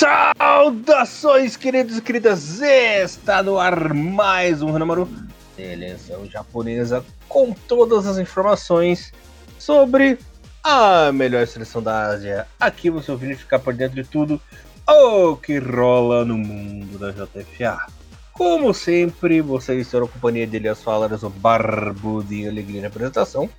[0.00, 2.62] Saudações, queridos e queridas!
[2.62, 5.06] Está no ar mais um Hanamaru,
[5.54, 9.12] seleção japonesa, com todas as informações
[9.58, 10.18] sobre
[10.64, 12.46] a melhor seleção da Ásia.
[12.58, 14.40] Aqui você ouvindo ficar por dentro de tudo
[14.88, 17.86] o que rola no mundo da JFA.
[18.32, 23.50] Como sempre, vocês na companhia de Elias Falaras, o Barbudinho Alegria na apresentação.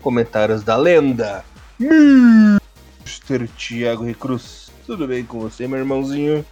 [0.00, 1.44] Comentários da lenda,
[1.78, 3.46] Mr.
[3.58, 4.65] Thiago Recruz.
[4.86, 6.46] Tudo bem com você, meu irmãozinho?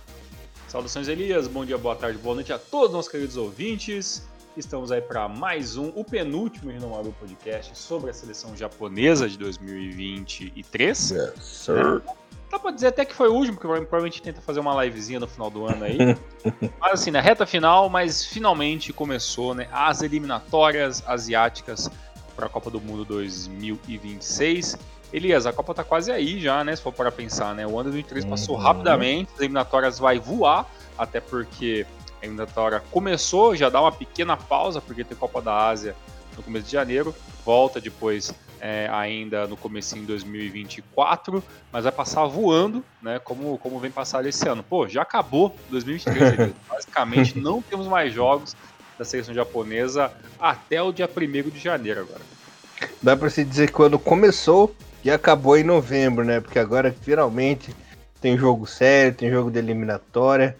[0.66, 1.46] Saudações, Elias.
[1.46, 4.26] Bom dia, boa tarde, boa noite a todos nossos queridos ouvintes.
[4.56, 11.10] Estamos aí para mais um, o penúltimo Rinomaru Podcast sobre a seleção japonesa de 2023.
[11.12, 12.02] Yes, sir.
[12.50, 15.28] Dá pra dizer até que foi o último, porque provavelmente tenta fazer uma livezinha no
[15.28, 15.98] final do ano aí.
[16.80, 21.88] mas assim, na reta final, mas finalmente começou né, as eliminatórias asiáticas
[22.34, 24.76] para a Copa do Mundo 2026.
[25.14, 26.74] Elias, a Copa tá quase aí já, né?
[26.74, 27.64] Se for para pensar, né?
[27.64, 28.60] O ano 2023 passou uhum.
[28.60, 31.86] rapidamente, as eliminatórias vai voar, até porque
[32.20, 35.94] a eliminatória começou, já dá uma pequena pausa, porque tem Copa da Ásia
[36.36, 37.14] no começo de janeiro,
[37.46, 43.20] volta depois é, ainda no começo em 2024, mas vai passar voando, né?
[43.20, 44.64] Como, como vem passar esse ano.
[44.64, 48.56] Pô, já acabou 2023, basicamente não temos mais jogos
[48.98, 52.22] da seleção japonesa até o dia 1 de janeiro agora.
[53.00, 54.74] Dá para se dizer que quando começou
[55.04, 56.40] e acabou em novembro, né?
[56.40, 57.74] Porque agora finalmente
[58.20, 60.56] tem jogo sério, tem jogo de eliminatória,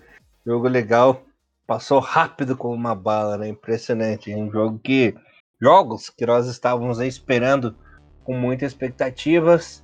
[0.47, 1.23] jogo legal.
[1.67, 3.49] Passou rápido como uma bala, né?
[3.49, 4.35] Impressionante.
[4.35, 5.15] Um jogo que.
[5.61, 7.75] Jogos que nós estávamos esperando
[8.23, 9.83] com muitas expectativas.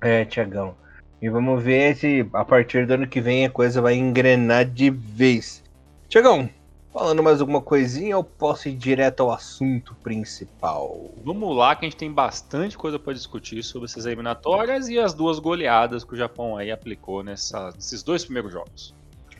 [0.00, 0.76] É, Tiagão.
[1.20, 4.88] E vamos ver se a partir do ano que vem a coisa vai engrenar de
[4.88, 5.64] vez.
[6.08, 6.48] Tiagão,
[6.92, 11.08] Falando mais alguma coisinha ou posso ir direto ao assunto principal?
[11.24, 15.14] Vamos lá, que a gente tem bastante coisa para discutir sobre essas eliminatórias e as
[15.14, 18.92] duas goleadas que o Japão aí aplicou nessa, nesses dois primeiros jogos.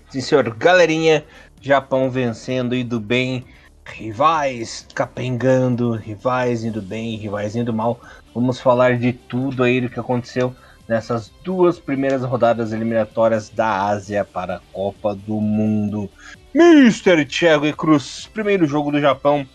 [0.09, 0.49] Sim, senhor.
[0.57, 1.25] Galerinha,
[1.61, 3.45] Japão vencendo, indo bem.
[3.85, 8.01] Rivais capengando, rivais indo bem, rivais indo mal.
[8.33, 10.55] Vamos falar de tudo aí do que aconteceu
[10.87, 16.11] nessas duas primeiras rodadas eliminatórias da Ásia para a Copa do Mundo.
[16.53, 17.25] Mr.
[17.25, 19.47] Thiago Cruz, primeiro jogo do Japão,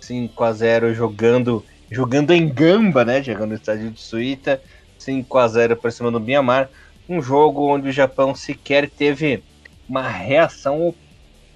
[0.00, 3.22] 5 a 0 jogando jogando em Gamba, né?
[3.22, 4.60] Jogando no estádio de Suíta,
[4.98, 6.68] 5 a 0 para cima do Myanmar.
[7.08, 9.44] Um jogo onde o Japão sequer teve
[9.88, 10.92] uma reação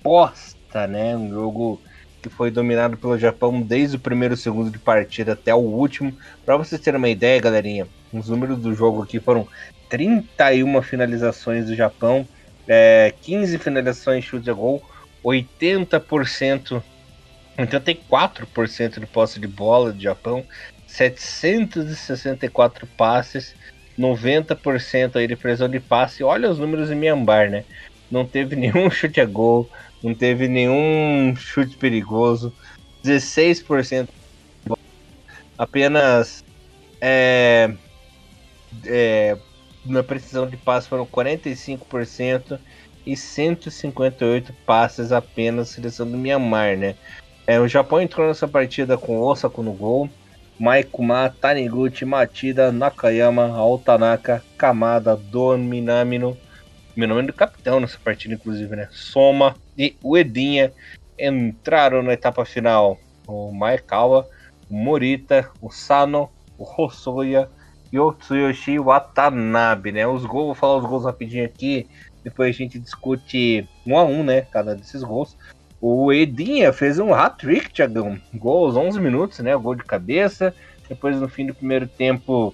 [0.01, 1.17] oposta, né?
[1.17, 1.81] Um jogo
[2.23, 6.17] que foi dominado pelo Japão desde o primeiro segundo de partida até o último.
[6.47, 9.47] Para vocês terem uma ideia, galerinha, os números do jogo aqui foram
[9.89, 12.27] 31 finalizações do Japão,
[12.69, 14.83] é, 15 finalizações chute a gol,
[15.25, 16.83] 80%,
[17.59, 20.45] 84% de posse de bola do Japão,
[20.87, 23.55] 764 passes,
[23.99, 26.23] 90% aí de precisão de passe.
[26.23, 27.65] Olha os números em Mianmar, né?
[28.11, 29.71] Não teve nenhum chute a gol,
[30.03, 32.53] não teve nenhum chute perigoso,
[33.05, 34.09] 16%
[35.59, 36.45] apenas
[37.01, 37.73] é,
[38.87, 39.37] é,
[39.85, 42.59] na precisão de passe foram 45%
[43.07, 46.95] e 158 passes apenas seleção do Myanmar, né?
[47.47, 50.09] É, o Japão entrou nessa partida com Osaka no gol,
[50.59, 56.37] Maikuma, Taniguchi, Matida, Nakayama, Altanaka, Kamada, Don Minamino,
[56.97, 58.89] meu nome é do capitão nessa partida, inclusive, né?
[58.93, 60.73] Soma e Uedinha
[61.19, 62.97] entraram na etapa final.
[63.27, 64.29] O Maekawa,
[64.71, 67.51] o Morita, o Sano, o Hosoya,
[67.95, 70.05] e o Tsuyoshi Watanabe, né?
[70.05, 71.87] Os gols, vou falar os gols rapidinho aqui,
[72.25, 74.41] depois a gente discute um a um, né?
[74.41, 75.37] Cada desses gols.
[75.81, 78.19] O Edinha fez um hat-trick, Thiagão.
[78.35, 79.57] Gol aos 11 minutos, né?
[79.57, 80.53] Gol de cabeça.
[80.89, 82.53] Depois, no fim do primeiro tempo,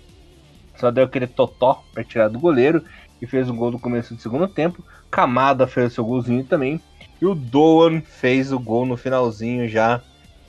[0.76, 2.84] só deu aquele totó para tirar do goleiro.
[3.22, 4.84] E fez um gol no começo do segundo tempo.
[5.10, 6.78] Kamada fez o seu golzinho também.
[7.18, 10.02] E o Doan fez o gol no finalzinho já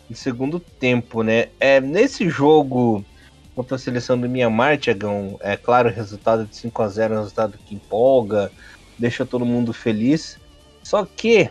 [0.10, 1.48] do segundo tempo, né?
[1.62, 3.06] É, nesse jogo
[3.56, 7.18] contra a seleção do Mianmar, Tiagão, é claro, o resultado de 5 a 0 é
[7.18, 8.52] um resultado que empolga,
[8.98, 10.40] deixa todo mundo feliz.
[10.84, 11.50] Só que,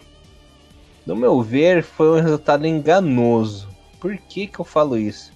[1.07, 3.69] no meu ver, foi um resultado enganoso.
[4.01, 5.33] Por que, que eu falo isso?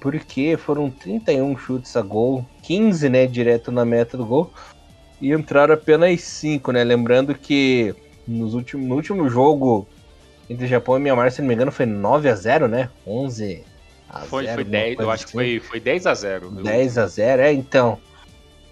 [0.00, 4.52] Porque foram 31 chutes a gol, 15 né, direto na meta do gol,
[5.20, 6.84] e entraram apenas 5, né?
[6.84, 7.94] Lembrando que
[8.28, 9.88] nos últimos, no último jogo
[10.50, 12.90] entre Japão e Mianmar, se não me engano, foi 9 a 0 né?
[13.06, 13.64] 11
[14.26, 16.50] foi, zero, foi 10, eu acho que foi, foi 10 a 0.
[16.50, 17.98] 10 a 0, é, então.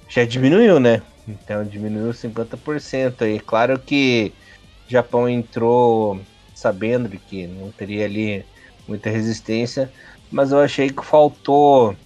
[0.08, 1.02] Já diminuiu, né?
[1.26, 3.40] Então diminuiu 50% aí.
[3.40, 4.32] Claro que
[4.88, 6.20] o Japão entrou
[6.54, 8.44] sabendo que não teria ali
[8.86, 9.90] muita resistência,
[10.30, 11.96] mas eu achei que faltou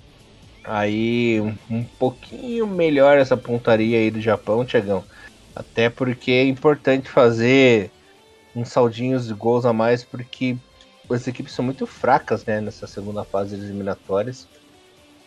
[0.65, 5.05] aí um, um pouquinho melhor essa pontaria aí do Japão, Tiagão.
[5.55, 7.91] Até porque é importante fazer
[8.55, 10.57] uns saldinhos de gols a mais, porque
[11.11, 14.49] as equipes são muito fracas né, nessa segunda fase das eliminatórias.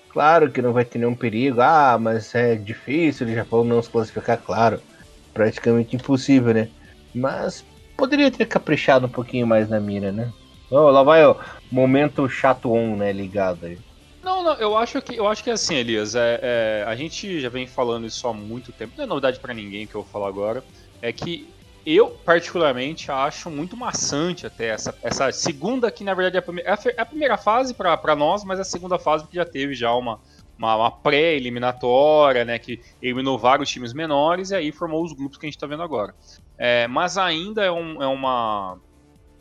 [0.09, 3.89] Claro que não vai ter nenhum perigo, ah, mas é difícil o Japão não se
[3.89, 4.81] classificar, claro.
[5.33, 6.69] Praticamente impossível, né?
[7.13, 7.63] Mas
[7.95, 10.31] poderia ter caprichado um pouquinho mais na mira, né?
[10.71, 11.35] Oh, lá vai o
[11.71, 13.77] momento chato on, né, ligado aí.
[14.23, 16.13] Não, não, eu acho que eu acho que é assim, Elias.
[16.15, 18.93] É, é, a gente já vem falando isso há muito tempo.
[18.97, 20.63] Não é novidade para ninguém que eu vou falar agora.
[21.01, 21.47] É que
[21.85, 26.69] eu, particularmente, acho muito maçante até essa, essa segunda, que na verdade é a primeira,
[26.69, 29.93] é a primeira fase para nós, mas é a segunda fase porque já teve já
[29.93, 30.19] uma,
[30.57, 35.45] uma, uma pré-eliminatória, né, que eliminou vários times menores e aí formou os grupos que
[35.45, 36.13] a gente está vendo agora.
[36.57, 38.77] É, mas ainda é, um, é uma,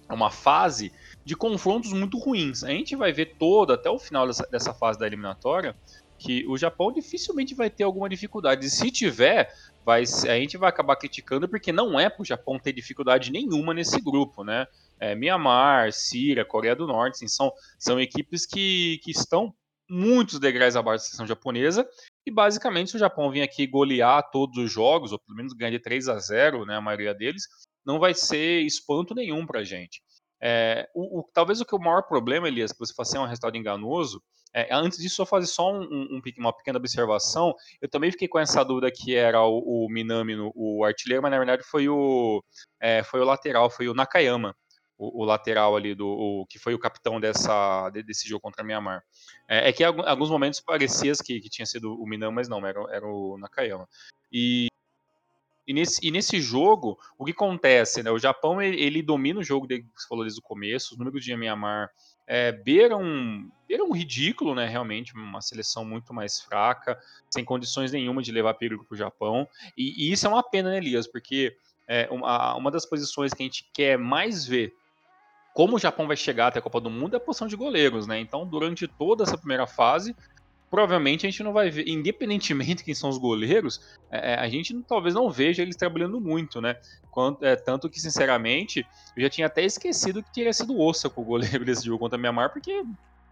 [0.09, 0.93] é uma fase
[1.25, 2.63] de confrontos muito ruins.
[2.63, 5.77] A gente vai ver toda, até o final dessa, dessa fase da eliminatória,
[6.19, 8.67] que o Japão dificilmente vai ter alguma dificuldade.
[8.67, 9.49] E se tiver,
[9.89, 13.73] vai, a gente vai acabar criticando porque não é para o Japão ter dificuldade nenhuma
[13.73, 14.67] nesse grupo, né?
[15.01, 19.55] É, Mianmar, Síria, Coreia do Norte, assim, são, são equipes que, que estão
[19.89, 21.89] muitos degraus abaixo da seleção japonesa
[22.27, 25.71] e basicamente se o Japão vir aqui golear todos os jogos, ou pelo menos ganhar
[25.71, 27.45] de 3 a 0, né, a maioria deles,
[27.83, 30.03] não vai ser espanto nenhum para a gente.
[30.39, 33.25] É, o, o, talvez o que o maior problema, Elias, que você faz é um
[33.25, 34.23] resultado enganoso,
[34.55, 37.55] é, antes disso, só fazer só um, um, uma pequena observação.
[37.81, 41.39] Eu também fiquei com essa dúvida que era o, o Minami, o artilheiro, mas na
[41.39, 42.43] verdade foi o,
[42.81, 44.57] é, foi o lateral, foi o Nakayama,
[44.97, 48.67] o, o lateral ali, do, o, que foi o capitão dessa, desse jogo contra a
[48.67, 49.03] Myanmar.
[49.49, 52.65] É, é que em alguns momentos parecia que, que tinha sido o Minami, mas não,
[52.67, 53.89] era, era o Nakayama.
[54.33, 54.69] E
[55.67, 58.03] e nesse, e nesse jogo, o que acontece?
[58.03, 58.11] Né?
[58.11, 61.23] O Japão ele, ele domina o jogo, que você falou desde o começo, os números
[61.23, 61.91] de Myanmar
[62.31, 64.67] é, beiram, beiram um ridículo, né?
[64.67, 69.49] Realmente, uma seleção muito mais fraca, sem condições nenhuma de levar perigo para o Japão.
[69.75, 71.07] E, e, isso é uma pena, né, Elias?
[71.07, 71.57] Porque
[71.89, 74.75] é, uma, uma das posições que a gente quer mais ver
[75.55, 78.07] como o Japão vai chegar até a Copa do Mundo é a posição de goleiros,
[78.07, 78.21] né?
[78.21, 80.15] Então, durante toda essa primeira fase,
[80.71, 83.81] provavelmente a gente não vai ver, independentemente de quem são os goleiros,
[84.11, 86.77] é, é, a gente talvez não veja eles trabalhando muito, né?
[87.11, 88.87] Quanto, é, tanto que, sinceramente,
[89.17, 92.19] eu já tinha até esquecido que teria sido o com o goleiro desse jogo contra
[92.19, 92.85] a Mianmar, porque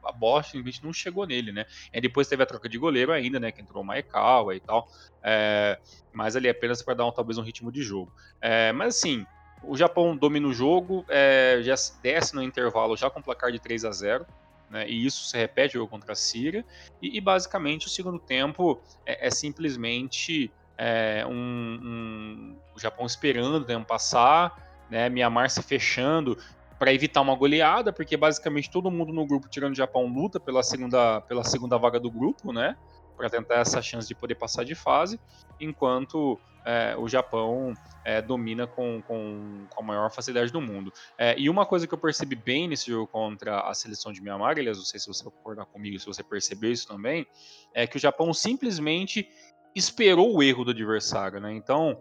[0.05, 1.67] a Bosch simplesmente não chegou nele, né?
[1.93, 3.51] E depois teve a troca de goleiro ainda, né?
[3.51, 4.89] Que entrou o Maekawa e tal.
[5.23, 5.79] É,
[6.13, 8.13] mas ali apenas para dar um, talvez um ritmo de jogo.
[8.41, 9.27] É, mas assim,
[9.63, 13.85] o Japão domina o jogo, é, já desce no intervalo já com placar de 3
[13.85, 14.27] a 0
[14.71, 14.89] né?
[14.89, 16.65] E isso se repete contra a Síria.
[17.01, 23.57] E, e, basicamente o segundo tempo é, é simplesmente é, um, um, o Japão esperando
[23.57, 25.09] o tempo passar, né?
[25.09, 26.39] Mianmar se fechando
[26.79, 30.63] para evitar uma goleada, porque basicamente todo mundo no grupo, tirando o Japão, luta pela
[30.63, 32.77] segunda, pela segunda vaga do grupo, né?
[33.17, 35.19] Para tentar essa chance de poder passar de fase,
[35.61, 37.73] enquanto é, o Japão
[38.05, 40.93] é, domina com, com, com, a maior facilidade do mundo.
[41.17, 44.59] É, e uma coisa que eu percebi bem nesse jogo contra a seleção de Myanmar,
[44.59, 47.25] aliás, não sei se você vai concordar comigo, se você percebeu isso também,
[47.73, 49.29] é que o Japão simplesmente
[49.77, 51.53] esperou o erro do adversário, né?
[51.53, 52.01] Então,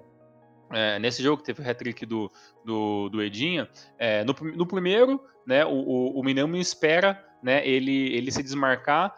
[0.72, 2.32] é, nesse jogo que teve o hat-trick do,
[2.64, 3.70] do, do Edinha,
[4.00, 9.16] é, no, no, primeiro, né, o, o, o Minami espera né, ele, ele se desmarcar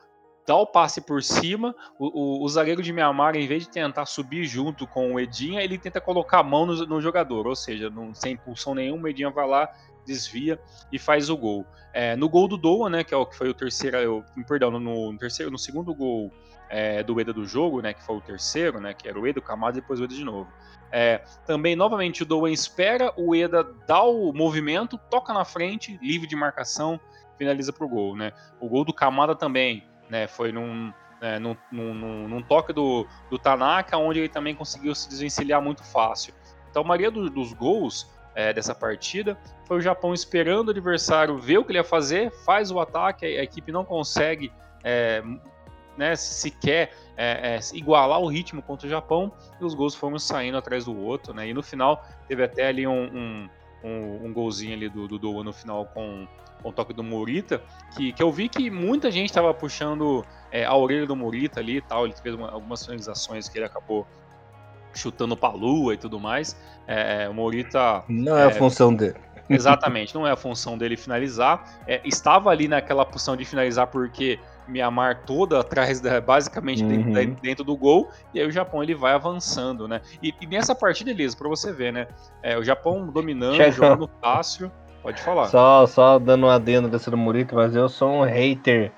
[0.48, 4.06] dá o passe por cima, o, o, o, zagueiro de Mianmar, em vez de tentar
[4.06, 7.90] subir junto com o Edinha, ele tenta colocar a mão no, no jogador, ou seja,
[7.90, 9.70] não, sem impulsão nenhuma, o Edinha vai lá,
[10.06, 10.58] desvia
[10.90, 11.66] e faz o gol.
[11.94, 14.72] É, no gol do Doa, né, que é o que foi o terceiro, eu, perdão,
[14.72, 16.32] no, no, terceiro, no segundo gol
[16.70, 19.40] é, do Eda do jogo, né, que foi o terceiro, né, que era o Eda,
[19.40, 20.50] o Kamada e depois o Eda de novo.
[20.90, 26.26] É, também, novamente, o Doan espera, o Eda dá o movimento, toca na frente, livre
[26.26, 26.98] de marcação,
[27.38, 28.32] finaliza pro gol, né.
[28.62, 30.28] O gol do Kamada também, né?
[30.28, 35.10] Foi num, é, num, num, num, toque do, do Tanaka, onde ele também conseguiu se
[35.10, 36.34] desvencilhar muito fácil.
[36.70, 41.38] Então, a maioria do, dos gols é, dessa partida foi o Japão esperando o adversário
[41.38, 44.52] ver o que ele ia fazer, faz o ataque, a, a equipe não consegue
[44.84, 45.24] é,
[45.98, 50.58] né, sequer é, é, igualar o ritmo contra o Japão e os gols foram saindo
[50.58, 51.34] atrás do outro.
[51.34, 53.50] Né, e no final teve até ali um, um,
[53.84, 56.28] um, um golzinho ali do, do Doa no final com
[56.62, 57.62] com o toque do Morita,
[57.96, 61.78] que, que eu vi que muita gente estava puxando é, a orelha do Morita ali
[61.78, 62.06] e tal.
[62.06, 64.08] Ele fez uma, algumas finalizações que ele acabou
[64.94, 66.60] chutando para a lua e tudo mais.
[66.88, 68.04] É, o Morita.
[68.08, 69.16] Não é, é, a função dele.
[69.50, 71.80] Exatamente, não é a função dele finalizar.
[71.88, 77.14] É, estava ali naquela posição de finalizar porque Mianmar toda atrás, da, basicamente uhum.
[77.14, 80.02] dentro, dentro, do gol, e aí o Japão ele vai avançando, né?
[80.22, 82.08] E, e nessa partida, Elisa, para você ver, né?
[82.44, 84.70] É, o Japão dominando, jogando fácil.
[85.08, 85.48] Pode falar.
[85.48, 88.92] Só, só dando um adendo dessa do Morita, mas eu sou um hater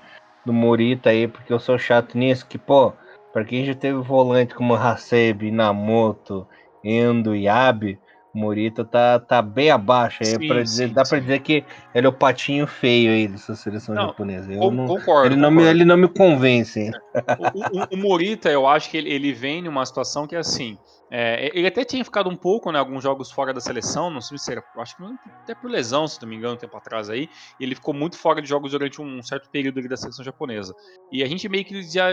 [0.44, 2.92] do Morita aí, porque eu sou chato nisso, que, pô,
[3.32, 6.48] pra quem já teve volante como Hasebe, Inamoto
[6.82, 7.96] Endo e Abe,
[8.34, 10.24] o Morita tá, tá bem abaixo.
[10.24, 11.64] Sim, pra dizer, sim, dá para dizer que
[11.94, 14.52] ele é o patinho feio aí dessa seleção não, japonesa.
[14.52, 15.36] Eu não, concordo, ele, concordo.
[15.36, 16.90] Não me, ele não me convence.
[17.38, 20.76] O, o, o, Morita, eu acho que ele, ele vem numa situação que é assim.
[21.10, 24.38] É, ele até tinha ficado um pouco, né, alguns jogos fora da seleção, não sei
[24.38, 25.02] se era, acho que
[25.42, 28.40] até por lesão, se não me engano, um tempo atrás aí, ele ficou muito fora
[28.40, 30.74] de jogos durante um certo período da seleção japonesa.
[31.10, 32.12] E a gente meio que já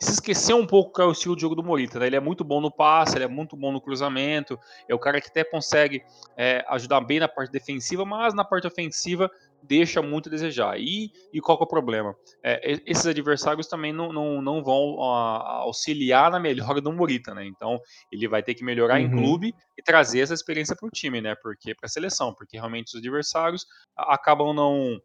[0.00, 1.98] se esqueceu um pouco qual é o estilo de jogo do Morita.
[1.98, 2.06] Né?
[2.06, 5.20] Ele é muito bom no passe, ele é muito bom no cruzamento, é o cara
[5.20, 6.02] que até consegue
[6.36, 9.30] é, ajudar bem na parte defensiva, mas na parte ofensiva
[9.62, 10.78] deixa muito a desejar.
[10.78, 12.14] E, e qual é o problema?
[12.42, 17.46] É, esses adversários também não, não, não vão a, auxiliar na melhora do Morita, né?
[17.46, 19.06] Então ele vai ter que melhorar uhum.
[19.06, 21.34] em clube e trazer essa experiência para o time, né?
[21.42, 25.00] Porque para a seleção, porque realmente os adversários acabam não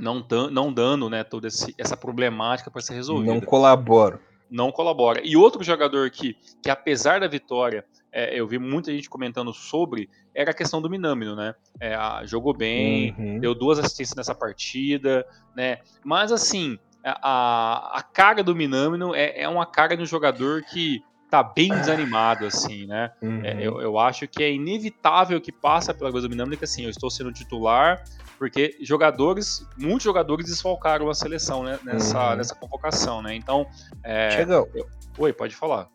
[0.00, 3.34] não, não dando né, toda esse, essa problemática para ser resolvida.
[3.34, 4.20] Não colabora.
[4.50, 5.20] Não colabora.
[5.24, 10.08] E outro jogador que, que apesar da vitória, é, eu vi muita gente comentando sobre,
[10.34, 11.54] era a questão do Minamino, né?
[11.80, 13.38] É, jogou bem, uhum.
[13.38, 15.78] deu duas assistências nessa partida, né?
[16.04, 21.02] Mas assim, a, a cara do Minamino é, é uma cara de um jogador que
[21.30, 23.12] tá bem desanimado, assim, né?
[23.20, 23.44] Uhum.
[23.44, 26.84] É, eu, eu acho que é inevitável que passa pela coisa do Minamino que assim,
[26.84, 28.02] eu estou sendo titular,
[28.38, 32.36] porque jogadores, muitos jogadores desfalcaram a seleção né, nessa, uhum.
[32.36, 33.34] nessa convocação, né?
[33.34, 33.66] Então.
[34.02, 34.68] É, Chegou.
[34.74, 34.86] Eu...
[35.18, 35.88] Oi, pode falar.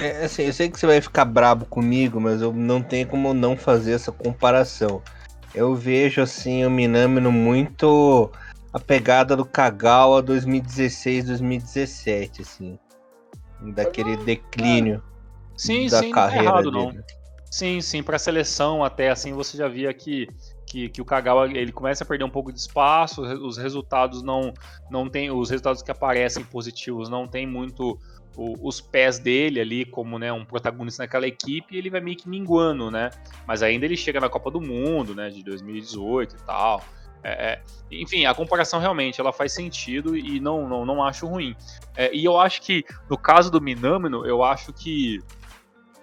[0.00, 3.34] É, assim, eu sei que você vai ficar brabo comigo, mas eu não tenho como
[3.34, 5.02] não fazer essa comparação.
[5.54, 8.30] Eu vejo, assim, o Minamino muito
[8.72, 12.78] a pegada do Kagawa 2016, 2017, assim.
[13.60, 15.02] Daquele declínio
[15.54, 16.86] sim, da sim, carreira não é errado, dele.
[16.96, 17.04] Não.
[17.50, 20.28] Sim, sim, para a seleção até assim você já via que
[20.70, 24.54] que, que o Kagawa ele começa a perder um pouco de espaço, os resultados não
[24.88, 27.98] não tem os resultados que aparecem positivos não tem muito
[28.36, 32.28] o, os pés dele ali como né, um protagonista naquela equipe, ele vai meio que
[32.28, 33.10] minguando, né?
[33.46, 36.84] Mas ainda ele chega na Copa do Mundo, né, de 2018 e tal.
[37.22, 41.56] É, é, enfim, a comparação realmente ela faz sentido e não, não, não acho ruim.
[41.96, 45.18] É, e eu acho que no caso do Minamino, eu acho que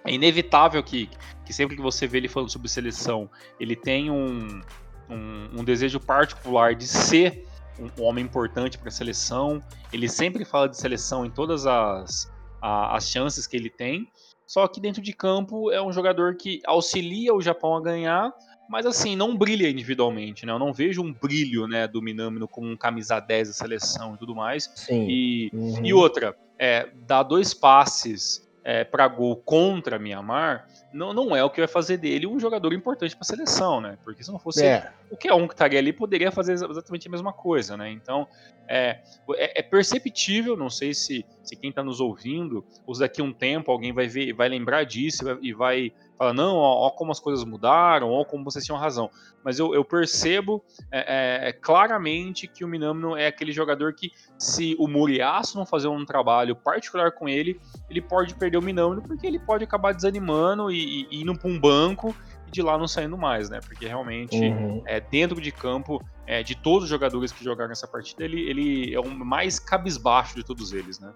[0.08, 1.08] é inevitável que,
[1.44, 4.60] que sempre que você vê ele falando sobre seleção, ele tem um,
[5.08, 7.46] um, um desejo particular de ser
[7.78, 9.62] um, homem importante para a seleção.
[9.92, 14.08] Ele sempre fala de seleção em todas as, a, as chances que ele tem.
[14.46, 18.32] Só que dentro de campo é um jogador que auxilia o Japão a ganhar,
[18.68, 20.52] mas assim, não brilha individualmente, né?
[20.52, 24.18] Eu não vejo um brilho, né, do Minamino como um camisa 10 da seleção e
[24.18, 24.70] tudo mais.
[24.74, 25.06] Sim.
[25.06, 25.84] E, uhum.
[25.84, 31.48] e outra, é, dá dois passes é, para gol contra Mianmar, não, não é o
[31.48, 33.96] que vai fazer dele um jogador importante para a seleção, né?
[34.04, 34.92] Porque se não fosse é.
[35.08, 37.90] qualquer um que estaria ali poderia fazer exatamente a mesma coisa, né?
[37.90, 38.28] Então
[38.68, 38.98] é,
[39.36, 43.32] é, é perceptível, não sei se, se quem está nos ouvindo, ou daqui a um
[43.32, 47.20] tempo alguém vai ver, vai lembrar disso e vai fala, não, ó, ó, como as
[47.20, 49.08] coisas mudaram, ó como vocês tinham razão.
[49.44, 54.10] Mas eu, eu percebo é, é, é, claramente que o Minamino é aquele jogador que,
[54.36, 59.00] se o Muriaço não fazer um trabalho particular com ele, ele pode perder o Minamino,
[59.00, 62.14] porque ele pode acabar desanimando e, e indo para um banco
[62.46, 63.60] e de lá não saindo mais, né?
[63.64, 64.82] Porque realmente, uhum.
[64.86, 68.94] é, dentro de campo, é, de todos os jogadores que jogaram essa partida, ele, ele
[68.94, 71.12] é o mais cabisbaixo de todos eles, né?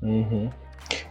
[0.00, 0.50] Uhum.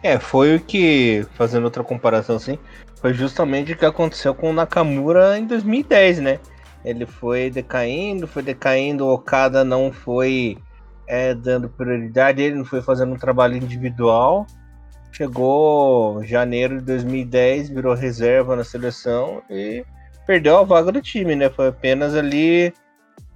[0.01, 2.57] É, foi o que, fazendo outra comparação assim,
[3.05, 6.39] foi justamente o que aconteceu com o Nakamura em 2010, né?
[6.83, 10.57] Ele foi decaindo, foi decaindo, o Okada não foi
[11.05, 14.47] é, dando prioridade, ele não foi fazendo um trabalho individual.
[15.11, 19.85] Chegou janeiro de 2010, virou reserva na seleção e
[20.25, 21.47] perdeu a vaga do time, né?
[21.47, 22.73] Foi apenas ali.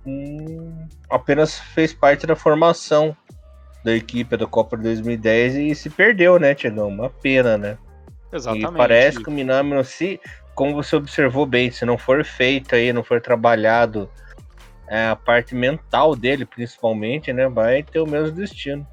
[0.04, 3.16] Hum, apenas fez parte da formação
[3.86, 6.88] da equipe da Copa de 2010 e se perdeu, né, Tiagão?
[6.88, 7.78] Uma pena, né?
[8.32, 8.74] Exatamente.
[8.74, 10.20] E parece que o Minamino, se,
[10.56, 14.10] como você observou bem, se não for feito aí, não for trabalhado
[14.88, 18.86] é, a parte mental dele, principalmente, né, vai ter o mesmo destino.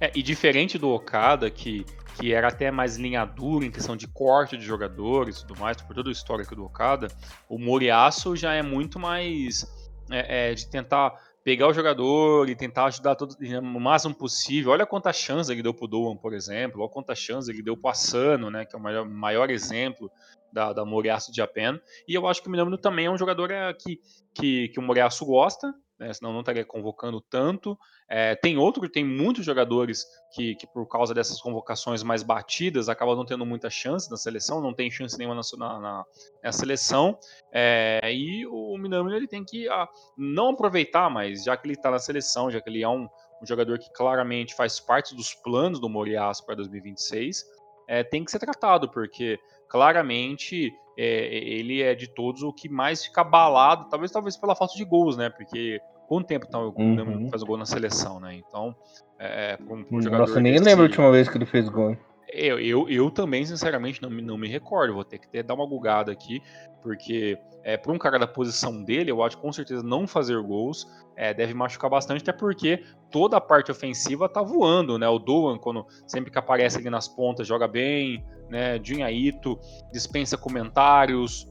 [0.00, 1.86] É, e diferente do Okada, que,
[2.18, 5.76] que era até mais linha dura em questão de corte de jogadores e tudo mais,
[5.80, 7.08] por todo o histórico do Okada,
[7.48, 9.64] o Moriaço já é muito mais
[10.10, 14.72] é, é, de tentar pegar o jogador e tentar ajudar todo, o máximo possível.
[14.72, 17.90] Olha quanta chance ele deu pro Doan, por exemplo, olha quanta chance ele deu pro
[17.90, 20.10] Asano, né, que é o maior, maior exemplo
[20.52, 21.80] da, da Moriaço Japan.
[22.06, 24.00] E eu acho que o Minamino também é um jogador é, que,
[24.34, 27.78] que, que o Moriaço gosta, né, senão não estaria convocando tanto.
[28.08, 30.04] É, tem outro, tem muitos jogadores
[30.34, 34.60] que, que, por causa dessas convocações mais batidas, acabam não tendo muita chance na seleção,
[34.60, 36.04] não tem chance nenhuma na, na,
[36.42, 37.16] na seleção.
[37.52, 41.74] É, e o Minamino ele tem que a, ah, não aproveitar mais, já que ele
[41.74, 43.08] está na seleção, já que ele é um,
[43.40, 47.44] um, jogador que claramente faz parte dos planos do Moriaço para 2026.
[47.88, 53.04] é, tem que ser tratado, porque claramente é, ele é de todos o que mais
[53.04, 55.30] fica abalado, talvez talvez pela falta de gols, né?
[55.30, 57.28] Porque quanto tempo tá, o uhum.
[57.30, 58.34] faz o gol na seleção, né?
[58.34, 58.74] Então,
[59.18, 60.26] é, um, um Nossa, jogador.
[60.26, 60.64] Nossa, nem desse...
[60.64, 61.96] lembro a última vez que ele fez gol.
[62.32, 64.94] Eu, eu, eu também, sinceramente, não, não me recordo.
[64.94, 66.42] Vou ter que ter, dar uma bugada aqui,
[66.82, 70.40] porque é, para um cara da posição dele, eu acho que com certeza não fazer
[70.40, 75.06] gols é, deve machucar bastante, até porque toda a parte ofensiva tá voando, né?
[75.08, 78.80] O Doan, quando sempre que aparece ali nas pontas, joga bem, né?
[78.82, 79.58] Junhaito
[79.92, 81.46] dispensa comentários,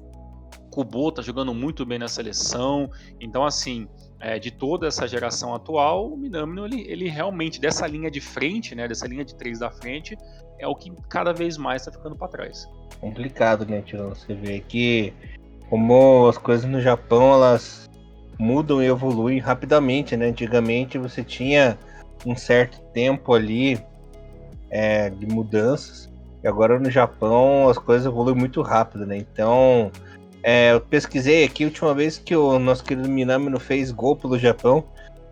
[0.72, 2.89] Kubo tá jogando muito bem na seleção,
[3.20, 3.88] então assim,
[4.21, 8.75] é, de toda essa geração atual, o Minamino, ele, ele realmente, dessa linha de frente,
[8.75, 10.15] né, dessa linha de três da frente,
[10.59, 12.69] é o que cada vez mais está ficando para trás.
[12.99, 14.09] Complicado, né, Tio?
[14.09, 15.11] Você vê que
[15.69, 17.89] como as coisas no Japão, elas
[18.37, 20.27] mudam e evoluem rapidamente, né?
[20.27, 21.77] Antigamente você tinha
[22.25, 23.79] um certo tempo ali
[24.69, 26.11] é, de mudanças,
[26.43, 29.17] e agora no Japão as coisas evoluem muito rápido, né?
[29.17, 29.91] Então,
[30.43, 34.39] é, eu pesquisei aqui, a última vez que o nosso querido Minamino fez gol pelo
[34.39, 34.83] Japão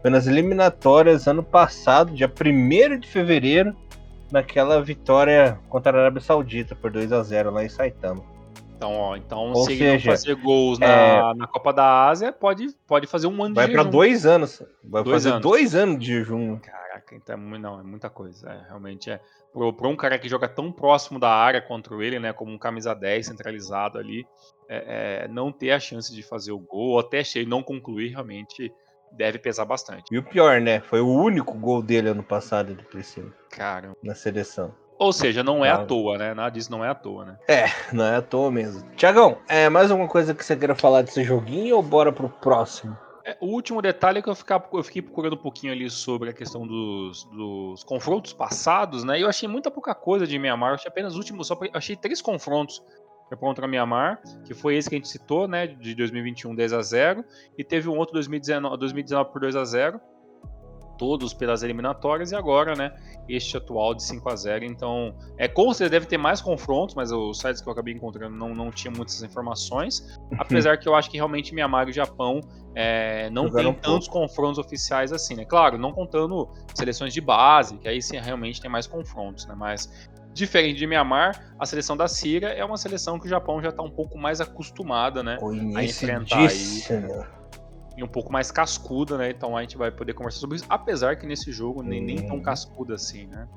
[0.02, 3.76] foi nas eliminatórias ano passado, dia 1 de fevereiro,
[4.32, 8.24] naquela vitória contra a Arábia Saudita por 2 a 0 lá em Saitama.
[8.80, 11.34] Então, ó, então Ou se seja, ele não fazer gols na, é...
[11.34, 13.74] na Copa da Ásia, pode, pode fazer um ano Vai de.
[13.74, 14.64] Vai para dois anos.
[14.82, 15.42] Vai dois fazer anos.
[15.42, 16.58] dois anos de jejum.
[16.60, 18.50] Caraca, então é, não, é muita coisa.
[18.50, 19.20] É, realmente é.
[19.52, 22.32] Para um cara que joga tão próximo da área contra ele, né?
[22.32, 24.26] Como um camisa 10 centralizado ali,
[24.70, 28.72] é, é, não ter a chance de fazer o gol, até cheio não concluir, realmente
[29.12, 30.06] deve pesar bastante.
[30.10, 30.80] E o pior, né?
[30.80, 33.34] Foi o único gol dele ano passado do Priscila.
[33.50, 33.92] Cara.
[34.02, 34.74] Na seleção.
[35.00, 36.34] Ou seja, não é à toa, né?
[36.34, 37.38] Nada disso não é à toa, né?
[37.48, 38.84] É, não é à toa mesmo.
[38.98, 42.98] Tiagão, é mais alguma coisa que você queira falar desse joguinho ou bora pro próximo?
[43.26, 46.32] É, o último detalhe é que eu, ficar, eu fiquei procurando um pouquinho ali sobre
[46.32, 49.18] a questão dos, dos confrontos passados, né?
[49.18, 50.72] E eu achei muita pouca coisa de Mianmar.
[50.72, 52.84] Eu achei apenas último, só achei três confrontos
[53.40, 55.66] contra Mianmar, que foi esse que a gente citou, né?
[55.66, 57.24] De 2021 10 a 0
[57.58, 60.02] e teve um outro 2019, 2019 por 2 a 0
[61.00, 62.94] todos pelas eliminatórias, e agora, né,
[63.28, 67.12] este atual de 5 a 0 Então, é com certeza deve ter mais confrontos, mas
[67.12, 70.20] os sites que eu acabei encontrando não, não tinha muitas informações.
[70.30, 70.38] Uhum.
[70.38, 72.42] Apesar que eu acho que realmente Mianmar e Japão
[72.76, 74.28] é, não Jogaram tem tantos pouco.
[74.28, 75.46] confrontos oficiais assim, né?
[75.46, 79.56] Claro, não contando seleções de base, que aí sim realmente tem mais confrontos, né?
[79.58, 79.90] Mas
[80.32, 83.82] Diferente de Mianmar, a seleção da Síria é uma seleção que o Japão já está
[83.82, 85.38] um pouco mais acostumada, né?
[85.76, 86.84] A enfrentar aí
[88.00, 89.30] e um pouco mais cascuda, né?
[89.30, 92.40] Então a gente vai poder conversar sobre isso, apesar que nesse jogo nem, nem tão
[92.42, 93.48] cascuda assim, né?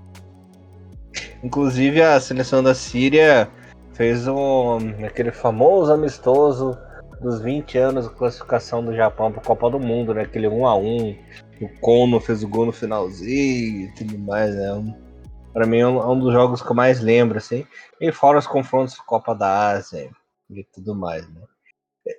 [1.42, 3.48] Inclusive a seleção da Síria
[3.92, 6.76] fez um aquele famoso amistoso
[7.20, 10.22] dos 20 anos de classificação do Japão para a Copa do Mundo, né?
[10.22, 11.16] Aquele 1 a 1
[11.60, 14.96] o Kono fez o gol no finalzinho e tudo mais, né?
[15.52, 17.64] Para mim é um, é um, dos jogos que eu mais lembro, assim.
[18.00, 20.10] E fora os confrontos Copa da Ásia
[20.50, 21.42] e tudo mais, né?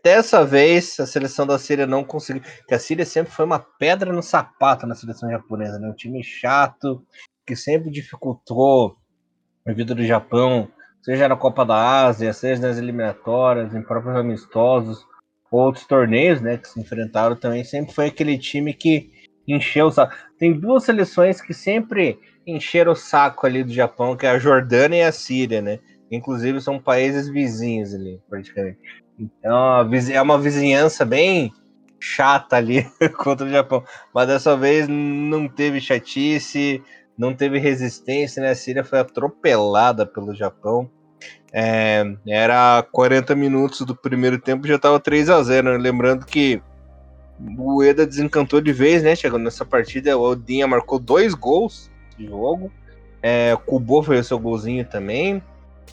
[0.04, 2.44] Dessa vez, a seleção da Síria não conseguiu.
[2.68, 5.88] Que a Síria sempre foi uma pedra no sapato na seleção japonesa, né?
[5.88, 7.02] Um time chato,
[7.48, 8.98] que sempre dificultou
[9.66, 10.68] a vida do Japão,
[11.02, 15.06] seja na Copa da Ásia, seja nas eliminatórias, em próprios amistosos,
[15.50, 16.58] outros torneios, né?
[16.58, 17.64] Que se enfrentaram também.
[17.64, 19.10] Sempre foi aquele time que
[19.48, 20.14] encheu o saco.
[20.38, 24.98] Tem duas seleções que sempre encheram o saco ali do Japão, que é a Jordânia
[24.98, 25.80] e a Síria, né?
[26.12, 29.03] Inclusive são países vizinhos ali, praticamente.
[29.18, 31.52] Então é uma vizinhança bem
[32.00, 32.86] chata ali
[33.18, 33.84] contra o Japão.
[34.14, 36.84] Mas dessa vez não teve chatice,
[37.18, 38.50] não teve resistência, né?
[38.50, 40.90] A Síria foi atropelada pelo Japão.
[41.54, 45.78] É, era 40 minutos do primeiro tempo, já estava 3 a 0 né?
[45.78, 46.62] Lembrando que
[47.58, 49.16] o Eda desencantou de vez, né?
[49.16, 52.72] Chegando nessa partida, o Odinha marcou dois gols de jogo.
[53.22, 55.42] É, o Kubo fez o seu golzinho também.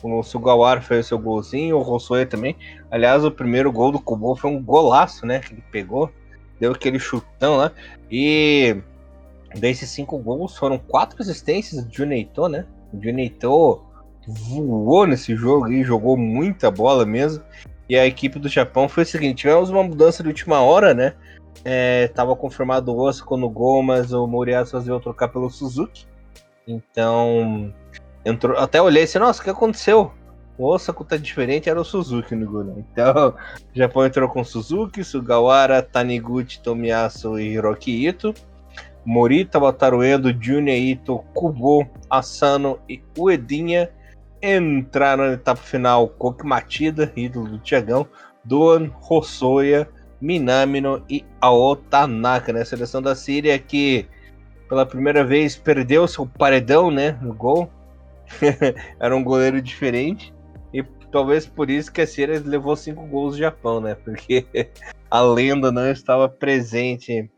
[0.03, 2.55] O Sugawara fez o seu golzinho, o Rossoe também.
[2.89, 5.39] Aliás, o primeiro gol do Kubo foi um golaço, né?
[5.39, 6.09] Que ele pegou,
[6.59, 7.71] deu aquele chutão lá.
[8.09, 8.77] E
[9.55, 12.65] desses cinco gols foram quatro assistências do Juneito, né?
[12.91, 13.81] O Juneito
[14.27, 17.43] voou nesse jogo e jogou muita bola mesmo.
[17.87, 21.13] E a equipe do Japão foi o seguinte: tivemos uma mudança de última hora, né?
[21.63, 26.07] É, tava confirmado o Osako no gol, mas o Moriyasu resolveu trocar pelo Suzuki.
[26.67, 27.73] Então,
[28.25, 30.11] entrou, até olhei assim, nossa, o que aconteceu?
[30.57, 32.63] O Osako tá diferente, era o Suzuki no.
[32.63, 32.85] Né?
[32.91, 33.29] Então,
[33.73, 38.33] o Japão entrou com Suzuki, Sugawara, Taniguchi, Tomiyasu e Hiroki Ito.
[39.03, 43.89] Morita, Wataru Endo, Junya Ito, Kubo, Asano e Uedinha
[44.41, 48.07] entraram na etapa final Koki Matida, ídolo do Tiagão,
[48.43, 49.87] Doan, Hosoya,
[50.19, 52.63] Minamino e Aotanaka, né?
[52.63, 54.07] Seleção da Síria que
[54.69, 57.69] pela primeira vez perdeu seu paredão, né, no gol
[58.99, 60.33] era um goleiro diferente.
[60.73, 63.95] E talvez por isso que a Síria levou cinco gols do Japão, né?
[63.95, 64.45] Porque
[65.09, 67.29] a lenda não estava presente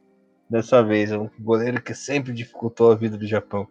[0.50, 1.12] dessa vez.
[1.12, 3.68] É um goleiro que sempre dificultou a vida do Japão.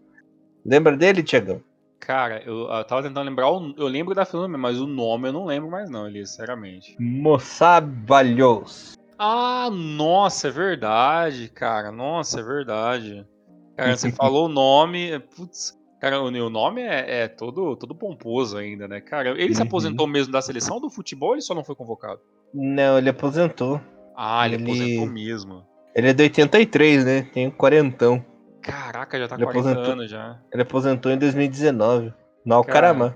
[0.65, 1.63] Lembra dele, Tiagão?
[2.01, 5.33] Cara, eu, eu tava tentando lembrar, o, eu lembro da filme, mas o nome eu
[5.33, 6.97] não lembro mais não, ali, sinceramente.
[6.99, 8.95] Moçabalhos.
[9.17, 11.93] Ah, nossa, é verdade, cara.
[11.93, 13.25] Nossa, é verdade.
[13.77, 18.89] Cara, você falou o nome, putz, cara, o, nome é, é, todo, todo pomposo ainda,
[18.89, 19.31] né, cara?
[19.31, 19.55] Ele uhum.
[19.55, 22.21] se aposentou mesmo da seleção do futebol ou ele só não foi convocado?
[22.53, 23.81] Não, ele aposentou.
[24.17, 24.65] Ah, ele, ele...
[24.65, 25.65] aposentou mesmo.
[25.95, 27.23] Ele é de 83, né?
[27.33, 28.25] Tem um quarentão.
[28.61, 29.93] Caraca, já tá ele 40 aposentou...
[29.93, 30.41] anos já.
[30.53, 32.13] Ele aposentou em 2019.
[32.45, 33.15] No Alcaramã.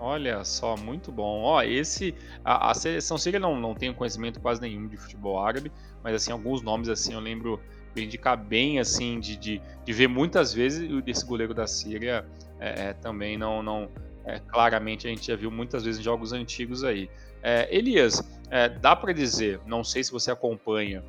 [0.00, 1.42] Olha só, muito bom.
[1.42, 2.14] Ó, esse.
[2.42, 5.70] A, a seleção síria não, não tenho conhecimento quase nenhum de futebol árabe,
[6.02, 7.60] mas assim, alguns nomes assim eu lembro
[7.96, 12.24] indicar bem assim, de, de, de ver muitas vezes esse goleiro da Síria
[12.60, 13.62] é, é, também não.
[13.62, 13.88] não
[14.24, 17.10] é, claramente a gente já viu muitas vezes em jogos antigos aí.
[17.42, 21.02] É, Elias, é, dá para dizer, não sei se você acompanha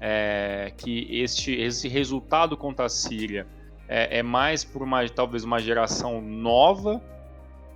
[0.00, 3.46] é, que este, esse resultado contra a Síria
[3.88, 7.02] é, é, mais por uma talvez uma geração nova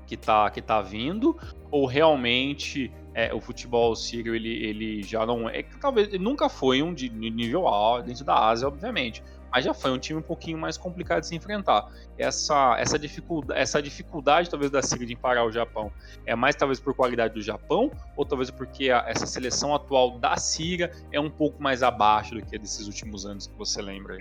[0.06, 1.36] que está que tá vindo
[1.70, 6.94] ou realmente é, o futebol sírio ele, ele já não é talvez nunca foi um
[6.94, 10.76] de nível alto dentro da Ásia obviamente mas já foi um time um pouquinho mais
[10.76, 11.90] complicado de se enfrentar.
[12.18, 15.90] Essa, essa, dificuldade, essa dificuldade, talvez, da Síria de parar o Japão
[16.26, 20.36] é mais, talvez, por qualidade do Japão, ou talvez porque a, essa seleção atual da
[20.36, 24.20] Síria é um pouco mais abaixo do que desses últimos anos que você lembra aí?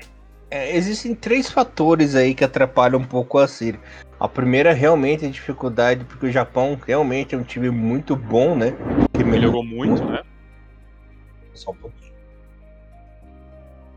[0.49, 3.79] É, existem três fatores aí que atrapalham um pouco a Síria.
[4.19, 8.55] A primeira realmente é a dificuldade, porque o Japão realmente é um time muito bom,
[8.55, 8.73] né?
[9.13, 10.23] Que melhorou muito, né?
[11.53, 12.07] Só um pouquinho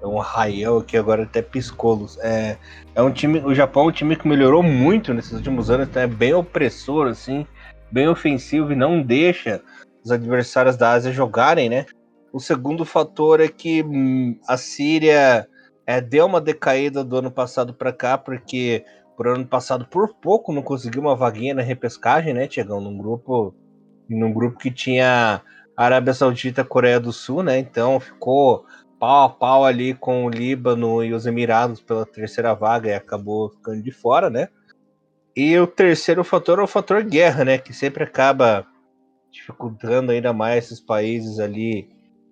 [0.02, 2.18] é um arraial aqui agora até piscolos.
[2.20, 2.56] É,
[2.94, 6.02] é um time, o Japão é um time que melhorou muito nesses últimos anos, então
[6.02, 7.46] é bem opressor assim,
[7.90, 9.62] bem ofensivo e não deixa
[10.02, 11.86] os adversários da Ásia jogarem, né?
[12.32, 15.46] O segundo fator é que hum, a Síria
[15.86, 18.84] é, deu uma decaída do ano passado para cá, porque
[19.16, 22.80] por ano passado por pouco não conseguiu uma vaguinha na repescagem, né, Tiagão?
[22.80, 23.54] Num grupo,
[24.08, 25.42] num grupo que tinha
[25.76, 27.58] Arábia Saudita, Coreia do Sul, né?
[27.58, 28.64] Então ficou
[28.98, 33.50] pau a pau ali com o Líbano e os Emirados pela terceira vaga e acabou
[33.50, 34.48] ficando de fora, né?
[35.34, 37.58] E o terceiro fator é o fator guerra, né?
[37.58, 38.66] Que sempre acaba
[39.30, 41.88] dificultando ainda mais esses países ali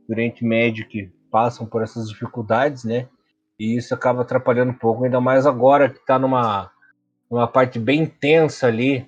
[0.06, 3.08] do Oriente Médio que passam por essas dificuldades, né?
[3.58, 6.70] E isso acaba atrapalhando um pouco, ainda mais agora que está numa,
[7.30, 9.06] numa parte bem tensa ali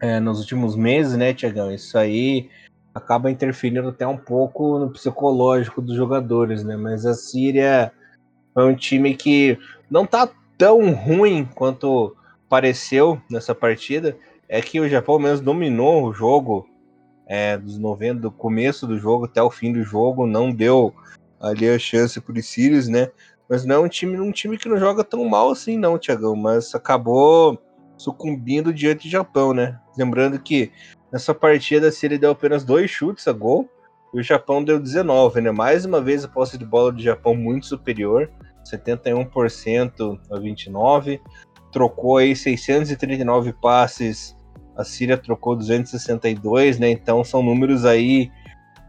[0.00, 1.72] é, nos últimos meses, né, Tiagão?
[1.72, 2.50] Isso aí
[2.94, 6.76] acaba interferindo até um pouco no psicológico dos jogadores, né?
[6.76, 7.92] Mas a Síria
[8.56, 9.58] é um time que
[9.90, 12.16] não tá tão ruim quanto
[12.48, 14.16] pareceu nessa partida.
[14.48, 16.68] É que o Japão mesmo dominou o jogo
[17.26, 20.94] é, dos 90, do começo do jogo até o fim do jogo, não deu
[21.40, 23.10] ali a chance para os Sírios, né?
[23.48, 26.34] Mas não é um time, um time que não joga tão mal assim, não, Tiagão.
[26.34, 27.58] Mas acabou
[27.96, 29.78] sucumbindo diante do Japão, né?
[29.96, 30.72] Lembrando que
[31.12, 33.68] Nessa partida, a Síria deu apenas dois chutes a gol
[34.12, 35.50] e o Japão deu 19, né?
[35.50, 38.30] Mais uma vez a posse de bola do Japão muito superior,
[38.64, 41.20] 71% a 29.
[41.70, 44.36] Trocou aí 639 passes,
[44.76, 46.90] a Síria trocou 262, né?
[46.90, 48.30] Então são números aí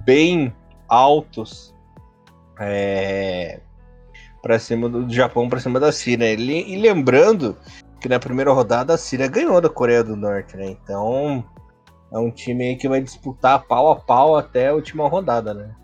[0.03, 0.53] bem
[0.87, 1.75] altos
[2.59, 3.61] é,
[4.41, 6.33] para cima do Japão, para cima da Síria.
[6.33, 7.57] E, e lembrando
[7.99, 10.69] que na primeira rodada a Síria ganhou da Coreia do Norte, né?
[10.69, 11.43] Então
[12.11, 15.75] é um time que vai disputar pau a pau até a última rodada, né?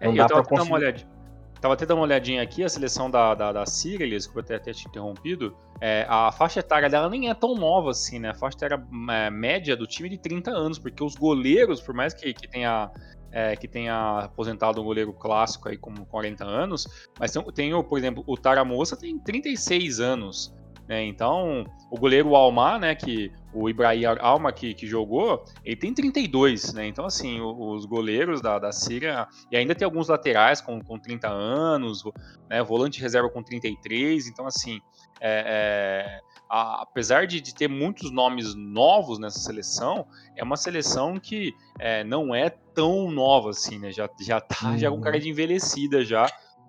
[0.00, 0.70] Não é, dá para conseguir...
[0.70, 1.16] uma olhadinha.
[1.60, 4.72] Tava até dando uma olhadinha aqui, a seleção da, da, da Síria, desculpa ter até
[4.72, 8.30] te interrompido, é, a faixa etária dela nem é tão nova assim, né?
[8.30, 11.94] A faixa etária é, média do time é de 30 anos, porque os goleiros, por
[11.94, 12.90] mais que, que tenha
[13.36, 16.88] é, que tenha aposentado um goleiro clássico aí com 40 anos,
[17.20, 20.56] mas tem, por exemplo, o Taramoça tem 36 anos.
[20.88, 21.04] Né?
[21.04, 26.72] Então, o goleiro Almar, né, que o Ibrahim Alma que, que jogou, ele tem 32,
[26.72, 26.86] né?
[26.86, 31.28] Então, assim, os goleiros da, da Síria, e ainda tem alguns laterais com, com 30
[31.28, 32.04] anos,
[32.48, 34.80] né, volante reserva com 33, então, assim,
[35.20, 40.06] é, é, a, apesar de, de, ter muitos nomes novos nessa seleção,
[40.36, 43.90] é uma seleção que é, não é tão nova assim, né?
[43.90, 44.78] Já, já tá uhum.
[44.78, 46.26] já com cara de envelhecida já,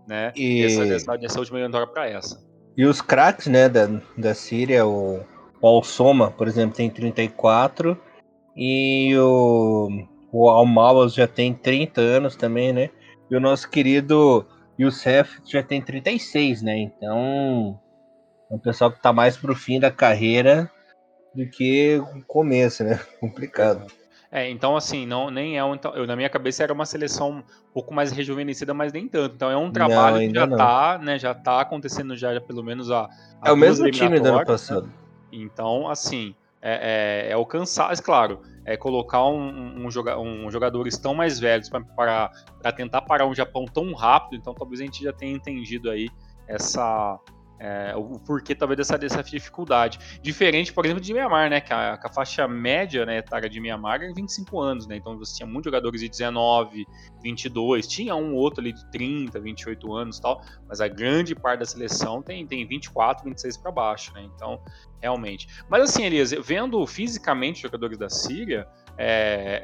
[0.07, 0.31] né?
[0.35, 0.63] E...
[0.63, 2.45] Essa, essa, essa última eliminatória para essa.
[2.75, 5.21] E os craques, né, da, da Síria, o,
[5.59, 7.99] o Al-Soma, por exemplo, tem 34.
[8.55, 9.89] E o,
[10.31, 12.89] o Al-Mawas já tem 30 anos também, né?
[13.29, 14.45] E o nosso querido
[14.79, 16.77] Youssef já tem 36, né?
[16.77, 17.79] Então,
[18.49, 20.69] é um pessoal que tá mais pro fim da carreira.
[21.33, 22.99] do que o começo, né?
[23.19, 23.85] Complicado.
[24.29, 27.39] É, então assim, não nem é um, então, eu na minha cabeça era uma seleção
[27.39, 29.35] um pouco mais rejuvenescida, mas nem tanto.
[29.35, 30.57] Então é um trabalho não, que já não.
[30.57, 33.09] tá, né, já tá acontecendo já, já pelo menos a,
[33.41, 34.87] a É o mesmo time do ano passado.
[34.87, 34.93] Né?
[35.31, 41.13] Então, assim, é, é, é alcançar, claro, é colocar um, um, joga, um jogadores tão
[41.13, 42.31] mais velhos para
[42.75, 46.09] tentar parar um Japão tão rápido, então talvez a gente já tenha entendido aí
[46.47, 47.17] essa,
[47.59, 49.99] é, o porquê talvez dessa, dessa dificuldade.
[50.21, 51.61] Diferente, por exemplo, de Mianmar, né?
[51.61, 54.97] Que a, que a faixa média né, etária de Mianmar é 25 anos, né?
[54.97, 56.85] Então você tinha muitos jogadores de 19,
[57.21, 61.65] 22, tinha um outro ali de 30, 28 anos tal, mas a grande parte da
[61.65, 64.27] seleção tem, tem 24, 26 para baixo, né?
[64.35, 64.61] Então,
[65.01, 65.47] realmente.
[65.69, 68.67] Mas assim, Elias, vendo fisicamente jogadores da Síria,
[68.97, 69.61] é,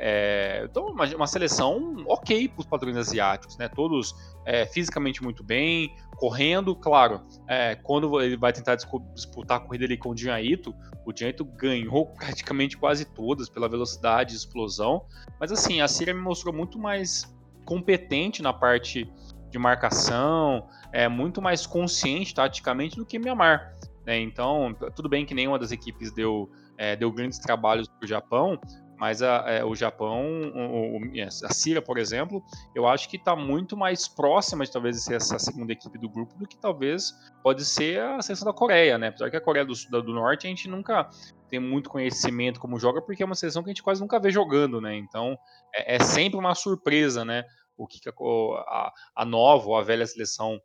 [0.62, 3.67] é, então uma, uma, seleção ok para os padrões asiáticos, né?
[3.67, 4.13] Todos
[4.46, 7.22] é, fisicamente muito bem, correndo, claro.
[7.48, 12.06] É, quando ele vai tentar disputar a corrida ali com o Dinhaito, o Dinhaito ganhou
[12.13, 15.06] praticamente quase todas pela velocidade explosão.
[15.39, 17.34] Mas assim, a Síria me mostrou muito mais
[17.65, 19.12] competente na parte
[19.50, 23.74] de marcação, é muito mais consciente taticamente do que Mianmar.
[24.06, 24.19] Né?
[24.19, 28.60] Então, tudo bem que nenhuma das equipes deu, é, deu grandes trabalhos para o Japão,
[29.04, 30.24] mas a, é, o Japão,
[30.56, 32.42] o, o, a Síria, por exemplo,
[32.74, 36.34] eu acho que está muito mais próxima de talvez ser essa segunda equipe do grupo
[36.38, 37.12] do que talvez
[37.44, 39.10] pode ser a seleção da Coreia, né?
[39.10, 41.10] Apesar que a Coreia do, do Norte a gente nunca
[41.50, 44.32] tem muito conhecimento como joga, porque é uma seleção que a gente quase nunca vê
[44.32, 44.96] jogando, né?
[44.96, 45.38] Então
[45.76, 47.44] é, é sempre uma surpresa, né?
[47.76, 50.62] O que a, a, a nova ou a velha seleção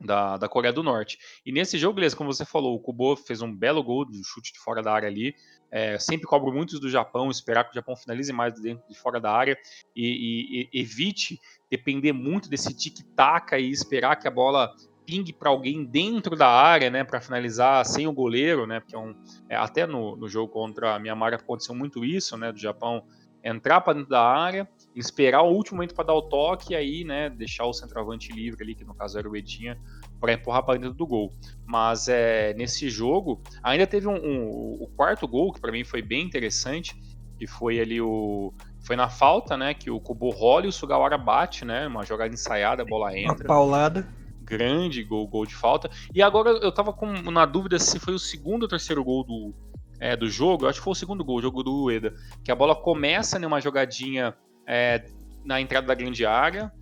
[0.00, 1.18] da, da Coreia do Norte.
[1.44, 4.52] E nesse jogo, Gleison, como você falou, o Kubo fez um belo gol de chute
[4.52, 5.34] de fora da área ali.
[5.70, 9.20] É, sempre cobro muitos do Japão, esperar que o Japão finalize mais dentro de fora
[9.20, 9.58] da área
[9.94, 14.72] e, e, e evite depender muito desse tic-tac e esperar que a bola
[15.04, 18.98] pingue para alguém dentro da área, né, para finalizar sem o goleiro, né, porque é
[18.98, 19.14] um,
[19.48, 23.04] é, até no, no jogo contra a Myanmar aconteceu muito isso, né, do Japão
[23.42, 27.04] entrar para dentro da área, esperar o último momento para dar o toque e aí,
[27.04, 29.78] né, deixar o centroavante livre ali, que no caso era o Edinha,
[30.18, 31.32] para empurrar para dentro do gol.
[31.66, 36.00] Mas é, nesse jogo, ainda teve um, um o quarto gol, que para mim foi
[36.00, 36.96] bem interessante,
[37.38, 38.52] que foi ali o.
[38.80, 39.74] Foi na falta, né?
[39.74, 41.86] Que o Kubo rola e o Sugawara bate, né?
[41.88, 43.44] Uma jogada ensaiada, a bola entra.
[43.44, 44.08] Uma paulada.
[44.42, 45.90] Grande gol, gol de falta.
[46.14, 49.52] E agora eu tava com, na dúvida se foi o segundo ou terceiro gol do,
[49.98, 52.52] é, do jogo, eu acho que foi o segundo gol, o jogo do Ueda, que
[52.52, 54.34] a bola começa numa jogadinha
[54.66, 55.04] é,
[55.44, 56.72] na entrada da grande área,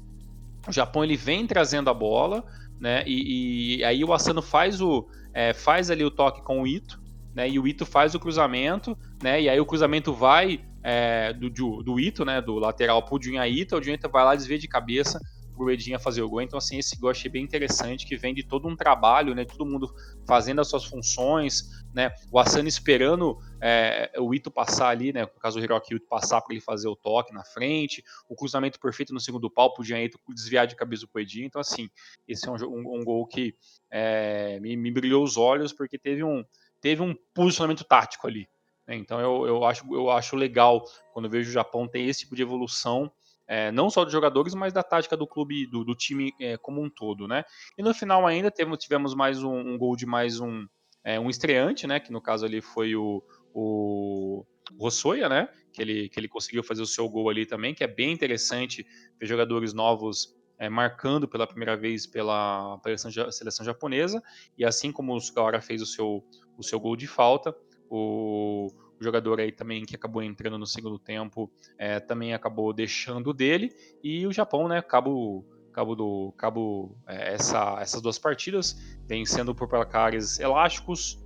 [0.66, 2.44] o Japão ele vem trazendo a bola,
[2.80, 6.66] né, e, e aí o Asano faz, o, é, faz ali o toque com o
[6.66, 7.00] Ito,
[7.34, 11.50] né, e o Ito faz o cruzamento, né, e aí o cruzamento vai é, do,
[11.50, 15.20] do, do, Ito, né, do lateral pro Junhaita, o Junhaita vai lá, desvia de cabeça,
[15.54, 16.42] pro Edinha fazer o gol.
[16.42, 19.44] Então, assim, esse gol achei bem interessante, que vem de todo um trabalho, né?
[19.44, 19.94] Todo mundo
[20.26, 22.12] fazendo as suas funções, né?
[22.30, 25.22] O Asano esperando é, o Ito passar ali, né?
[25.22, 28.80] No caso, o Hiroki Ito passar para ele fazer o toque na frente, o cruzamento
[28.80, 31.46] perfeito no segundo pau pro Ito desviar de cabeça pro Edinha.
[31.46, 31.88] Então, assim,
[32.26, 33.54] esse é um, um, um gol que
[33.90, 36.44] é, me, me brilhou os olhos, porque teve um,
[36.80, 38.48] teve um posicionamento tático ali.
[38.86, 38.96] Né?
[38.96, 42.42] Então, eu, eu, acho, eu acho legal quando vejo o Japão ter esse tipo de
[42.42, 43.10] evolução
[43.46, 46.82] é, não só dos jogadores, mas da tática do clube, do, do time é, como
[46.82, 47.44] um todo, né?
[47.76, 50.66] E no final ainda tivemos, tivemos mais um, um, gol de mais um,
[51.04, 52.00] é, um estreante, né?
[52.00, 54.44] Que no caso ali foi o, o
[54.78, 55.48] Rossoia, né?
[55.72, 58.86] Que ele, que ele conseguiu fazer o seu gol ali também, que é bem interessante
[59.20, 64.22] ver jogadores novos é, marcando pela primeira vez pela, pela seleção japonesa,
[64.56, 66.24] e assim como o Sugawara fez o seu,
[66.56, 67.54] o seu gol de falta,
[67.90, 73.32] o, o jogador aí também que acabou entrando no segundo tempo é, também acabou deixando
[73.32, 79.54] dele e o Japão, né, cabo cabo do cabo é, essa, essas duas partidas vencendo
[79.54, 81.22] por placares elásticos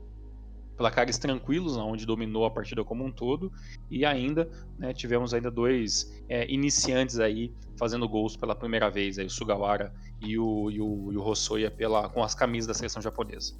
[0.78, 3.52] placares tranquilos, onde dominou a partida como um todo,
[3.90, 9.26] e ainda né, tivemos ainda dois é, iniciantes aí fazendo gols pela primeira vez, aí,
[9.26, 13.54] o Sugawara e o, e o, e o pela, com as camisas da seleção japonesa.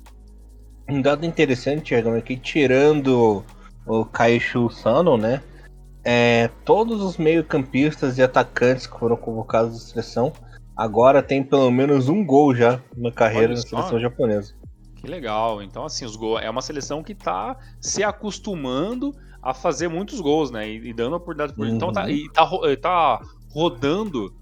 [0.88, 3.44] Um dado interessante, é que tirando
[3.84, 5.42] o Kaishu Sano, né?
[6.04, 10.32] É, todos os meio-campistas e atacantes que foram convocados da seleção
[10.78, 14.54] agora tem pelo menos um gol já na carreira da seleção japonesa.
[14.94, 15.60] Que legal.
[15.60, 19.12] Então, assim, os gols é uma seleção que está se acostumando
[19.42, 20.68] a fazer muitos gols, né?
[20.68, 21.66] E, e dando oportunidade por.
[21.66, 21.74] Uhum.
[21.74, 22.46] Então, tá, e tá,
[22.80, 24.32] tá, rodando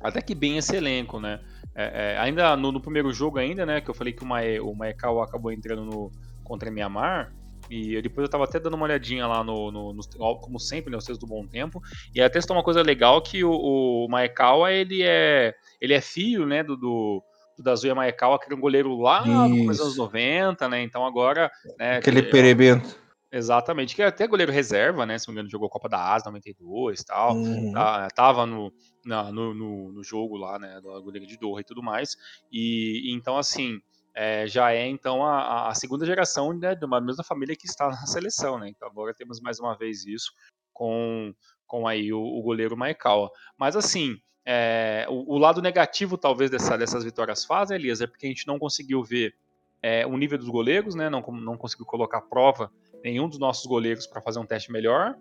[0.00, 1.40] até que bem esse elenco, né?
[1.74, 3.80] É, é, ainda no, no, primeiro jogo, ainda, né?
[3.80, 6.10] Que eu falei que o, Mae, o Maekawa acabou entrando no,
[6.42, 7.32] contra Mianmar.
[7.70, 10.02] E depois eu tava até dando uma olhadinha lá no, no, no
[10.36, 11.82] como sempre, né, os textos do Bom Tempo.
[12.14, 16.46] E até está uma coisa legal que o, o Maekawa, ele é, ele é filho,
[16.46, 17.22] né, do, do,
[17.56, 21.50] do Dazuya Maekawa, que era um goleiro lá nos anos 90, né, então agora...
[21.78, 23.08] Né, Aquele que, perebento.
[23.30, 25.18] Exatamente, que é até goleiro reserva, né?
[25.18, 27.34] Se não me engano, jogou Copa da Ásia 92 e tal.
[27.34, 27.72] Uhum.
[27.72, 28.72] Tá, tava no,
[29.04, 30.80] na, no, no, no, jogo lá, né?
[30.80, 32.16] Do goleiro de Doha e tudo mais.
[32.50, 33.82] E, então, assim,
[34.14, 37.88] é, já é então a, a, segunda geração né, de uma mesma família que está
[37.88, 38.70] na seleção, né?
[38.70, 40.32] Então agora temos mais uma vez isso
[40.72, 41.34] com,
[41.66, 43.30] com aí o, o goleiro Maekawa.
[43.58, 44.18] Mas assim,
[44.50, 48.46] é, o, o, lado negativo talvez dessa, dessas vitórias fazem, Elias, é porque a gente
[48.46, 49.34] não conseguiu ver
[49.82, 51.10] é, o nível dos goleiros, né?
[51.10, 52.72] Não, não conseguiu colocar prova
[53.04, 55.14] nenhum dos nossos goleiros para fazer um teste melhor.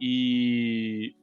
[0.00, 1.14] E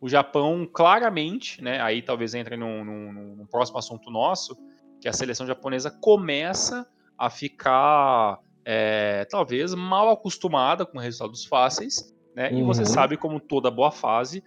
[0.00, 4.56] o Japão, claramente, né, aí talvez entre num, num, num, próximo assunto nosso,
[4.98, 12.48] que a seleção japonesa começa a ficar, é, talvez, mal acostumada com resultados fáceis, né?
[12.50, 12.60] Uhum.
[12.60, 12.86] E você uhum.
[12.86, 14.42] sabe como toda boa fase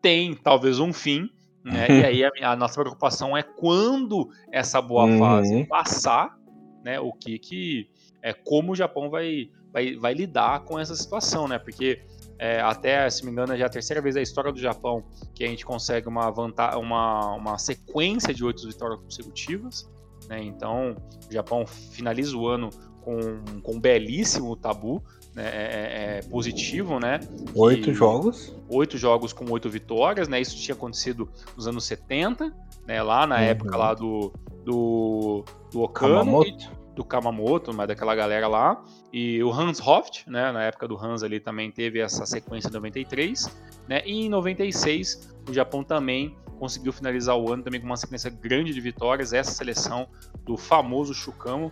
[0.00, 1.30] tem, talvez, um fim,
[1.64, 1.86] né?
[1.88, 5.18] e aí a, a, nossa preocupação é quando essa boa uhum.
[5.18, 6.36] fase passar,
[6.84, 6.98] né?
[6.98, 11.58] O que que é como o Japão vai vai, vai lidar com essa situação, né?
[11.58, 12.02] Porque
[12.38, 15.44] é, até, se me engano, é já a terceira vez da história do Japão que
[15.44, 16.28] a gente consegue uma,
[16.76, 19.88] uma, uma sequência de oito vitórias consecutivas.
[20.28, 20.42] Né?
[20.42, 20.96] Então,
[21.28, 22.68] o Japão finaliza o ano
[23.00, 23.16] com,
[23.62, 25.02] com um belíssimo tabu?
[25.20, 27.20] É, é, é positivo, né?
[27.54, 28.54] Oito e, jogos.
[28.68, 30.40] Oito jogos com oito vitórias, né?
[30.40, 32.54] Isso tinha acontecido nos anos 70,
[32.86, 33.02] né?
[33.02, 33.42] Lá na uhum.
[33.42, 34.32] época lá do,
[34.64, 36.44] do, do Okano.
[36.44, 38.82] E, do Kamamoto, mas daquela galera lá.
[39.12, 42.72] E o Hans Hoft, né, na época do Hans ali também teve essa sequência em
[42.72, 43.50] 93,
[43.88, 44.02] né?
[44.04, 48.72] E em 96 o Japão também conseguiu finalizar o ano também com uma sequência grande
[48.72, 50.06] de vitórias, essa seleção
[50.44, 51.70] do famoso Chukamo.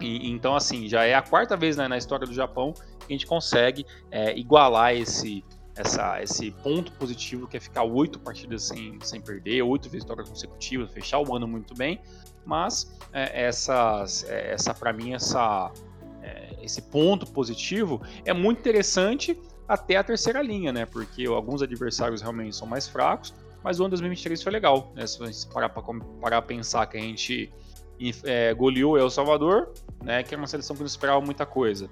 [0.00, 3.12] E, então assim, já é a quarta vez né, na história do Japão que a
[3.12, 5.44] gente consegue é, igualar esse
[5.76, 10.90] essa, esse ponto positivo que é ficar oito partidas sem, sem perder, oito vitórias consecutivas,
[10.90, 12.00] fechar o ano muito bem,
[12.46, 15.70] mas é, essas, é, essa para mim essa
[16.22, 20.86] é, esse ponto positivo é muito interessante até a terceira linha, né?
[20.86, 25.06] Porque alguns adversários realmente são mais fracos, mas o ano 2023 foi legal, né?
[25.06, 27.52] Se você parar para pensar que a gente
[28.24, 30.22] é, goleou El Salvador, né?
[30.22, 31.88] Que é uma seleção que não esperava muita coisa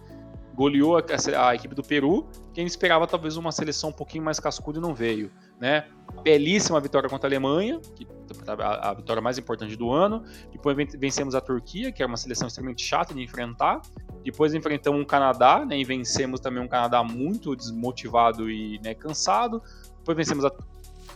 [0.55, 1.03] goleou a,
[1.49, 2.27] a, equipe do Peru.
[2.53, 5.31] Quem esperava talvez uma seleção um pouquinho mais cascuda e não veio.
[5.61, 5.87] Né?
[6.23, 8.07] Belíssima vitória contra a Alemanha, que
[8.47, 10.23] a, a vitória mais importante do ano.
[10.53, 13.83] Depois vencemos a Turquia, que é uma seleção extremamente chata de enfrentar.
[14.23, 19.61] Depois enfrentamos o Canadá, né, e vencemos também um Canadá muito desmotivado e né, cansado.
[19.99, 20.53] Depois vencemos a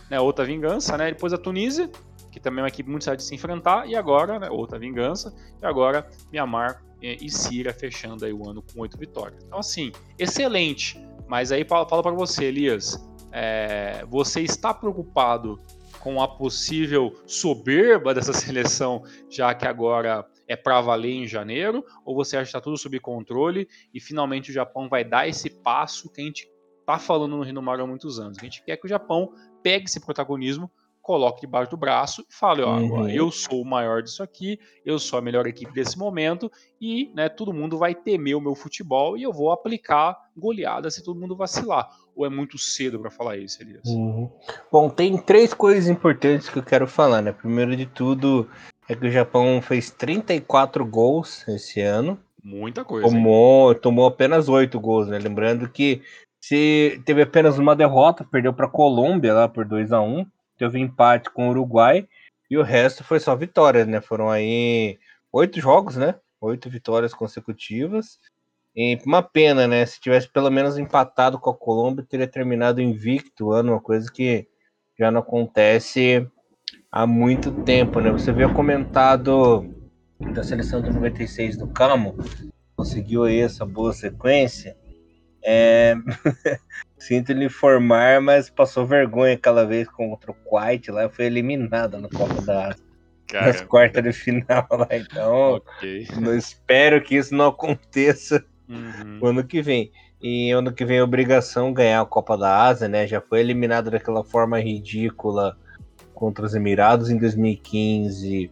[0.09, 1.11] né, outra vingança, né?
[1.11, 1.89] Depois a Tunísia,
[2.31, 3.87] que também é uma equipe muito chata de se enfrentar.
[3.87, 5.33] E agora, né, outra vingança.
[5.61, 9.43] E agora Mianmar e Síria fechando aí o ano com oito vitórias.
[9.43, 11.01] Então, assim, excelente.
[11.27, 15.59] Mas aí fala para você, Elias, é, você está preocupado
[15.99, 21.85] com a possível soberba dessa seleção, já que agora é para valer em janeiro?
[22.05, 25.49] Ou você acha que está tudo sob controle e finalmente o Japão vai dar esse
[25.49, 28.37] passo que a gente está falando no Rinomaru há muitos anos?
[28.39, 30.71] A gente quer que o Japão pegue esse protagonismo
[31.09, 33.09] coloque debaixo do braço e fale, ó, uhum.
[33.09, 37.27] eu sou o maior disso aqui, eu sou a melhor equipe desse momento e, né,
[37.27, 41.35] todo mundo vai temer o meu futebol e eu vou aplicar goleada se todo mundo
[41.35, 41.89] vacilar.
[42.15, 43.87] Ou é muito cedo para falar isso, Elias?
[43.87, 44.29] Uhum.
[44.71, 47.31] Bom, tem três coisas importantes que eu quero falar, né?
[47.31, 48.47] Primeiro de tudo
[48.87, 52.19] é que o Japão fez 34 gols esse ano.
[52.43, 53.07] Muita coisa.
[53.07, 55.17] Tomou, tomou apenas oito gols, né?
[55.17, 56.03] Lembrando que
[56.39, 60.23] se teve apenas uma derrota, perdeu para a Colômbia lá por 2 a 1
[60.59, 62.07] teve empate com o Uruguai
[62.51, 64.01] e o resto foi só vitórias, né?
[64.01, 64.99] Foram aí
[65.31, 66.15] oito jogos, né?
[66.41, 68.19] Oito vitórias consecutivas.
[68.75, 69.85] E uma pena, né?
[69.85, 74.11] Se tivesse pelo menos empatado com a Colômbia, teria terminado invicto o ano, uma coisa
[74.11, 74.47] que
[74.97, 76.27] já não acontece
[76.91, 78.11] há muito tempo, né?
[78.11, 79.73] Você viu comentado
[80.33, 82.15] da seleção de 96 do Camo,
[82.75, 84.75] conseguiu aí essa boa sequência.
[85.51, 85.95] É...
[86.99, 92.07] Sinto lhe informar, mas passou vergonha aquela vez contra o White lá, foi eliminada na
[92.07, 92.75] Copa da
[93.33, 94.87] nas quartas de final lá.
[94.91, 96.07] Então, okay.
[96.19, 99.27] não espero que isso não aconteça uhum.
[99.27, 99.91] ano que vem.
[100.21, 103.07] E ano que vem é obrigação ganhar a Copa da Ásia, né?
[103.07, 105.57] Já foi eliminado daquela forma ridícula
[106.13, 108.51] contra os Emirados em 2015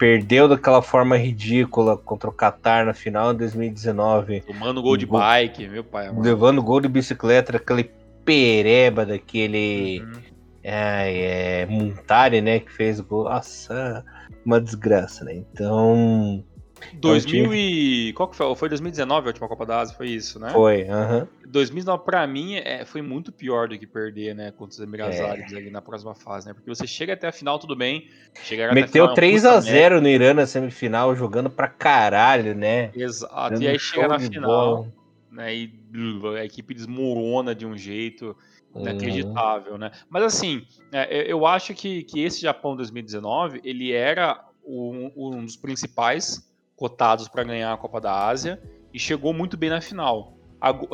[0.00, 4.40] perdeu daquela forma ridícula contra o Qatar na final em 2019.
[4.40, 6.06] Tomando gol de gol, bike, meu pai.
[6.06, 6.24] Amor.
[6.24, 7.90] Levando gol de bicicleta, aquele
[8.24, 10.00] pereba daquele.
[10.00, 10.22] Uhum.
[10.62, 12.60] É, é, Montari, né?
[12.60, 13.24] Que fez o gol.
[13.24, 14.02] Nossa,
[14.42, 15.34] uma desgraça, né?
[15.34, 16.42] Então.
[16.94, 18.12] 2000 e...
[18.14, 18.54] Qual que foi?
[18.54, 20.50] Foi 2019 a última Copa da Ásia, foi isso, né?
[20.50, 21.18] Foi, aham.
[21.18, 21.40] Uh -huh.
[21.50, 25.24] 2019 pra mim é, foi muito pior do que perder, né, contra os Emirados é.
[25.24, 26.54] Árabes ali na próxima fase, né?
[26.54, 28.08] Porque você chega até a final, tudo bem.
[28.72, 32.90] Meteu 3x0 é no Irã na semifinal, jogando pra caralho, né?
[32.94, 34.50] Exato, Dando e aí chega na final.
[34.50, 34.92] Bola.
[35.30, 35.54] né?
[35.54, 35.72] E
[36.38, 38.36] a equipe desmorona de um jeito
[38.74, 39.78] inacreditável, uhum.
[39.78, 39.90] né?
[40.08, 45.56] Mas assim, é, eu acho que, que esse Japão 2019 ele era um, um dos
[45.56, 46.48] principais
[46.80, 48.58] cotados para ganhar a Copa da Ásia
[48.90, 50.32] e chegou muito bem na final.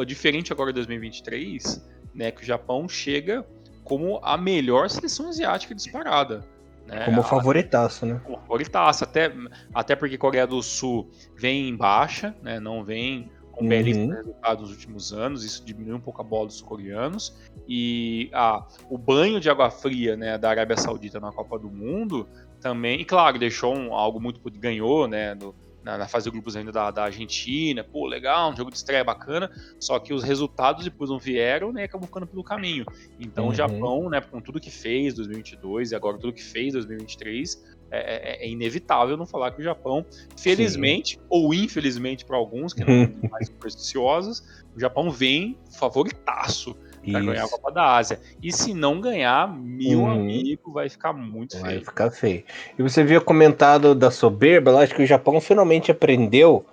[0.05, 2.33] diferente agora de 2023, né?
[2.33, 3.47] Que o Japão chega
[3.85, 6.45] como a melhor seleção asiática disparada.
[6.89, 7.05] Né?
[7.05, 8.21] Como favoritaço, né?
[8.25, 9.33] Como favoritaço, até,
[9.73, 12.59] até porque Coreia do Sul vem em baixa, né?
[12.59, 13.69] Não vem com uhum.
[13.69, 17.33] belíssimos resultados nos últimos anos, isso diminuiu um pouco a bola dos coreanos.
[17.69, 22.29] E ah, o banho de água fria né, da Arábia Saudita na Copa do Mundo
[22.61, 25.35] também, e claro, deixou um, algo muito ganhou, né?
[25.35, 25.55] Do,
[25.87, 29.05] na, na, fase de grupos ainda da, da, Argentina, pô, legal, um jogo de estreia
[29.05, 32.85] bacana, só que os resultados depois não vieram, né, acabou ficando pelo caminho.
[33.21, 33.51] Então uhum.
[33.51, 37.99] o Japão, né, com tudo que fez 2022 e agora tudo que fez 2023, é,
[37.99, 40.05] é, é inevitável não falar que o Japão,
[40.37, 41.21] felizmente Sim.
[41.29, 44.43] ou infelizmente para alguns que não são mais supersticiosos,
[44.75, 46.77] o Japão vem favoritaço
[47.13, 48.21] para ganhar a Copa da Ásia.
[48.43, 50.11] E se não ganhar, meu uhum.
[50.11, 51.65] amigo, vai ficar muito feio.
[51.65, 52.45] Vai ficar feio.
[52.79, 56.65] E você havia comentado da soberba, eu acho que o Japão finalmente aprendeu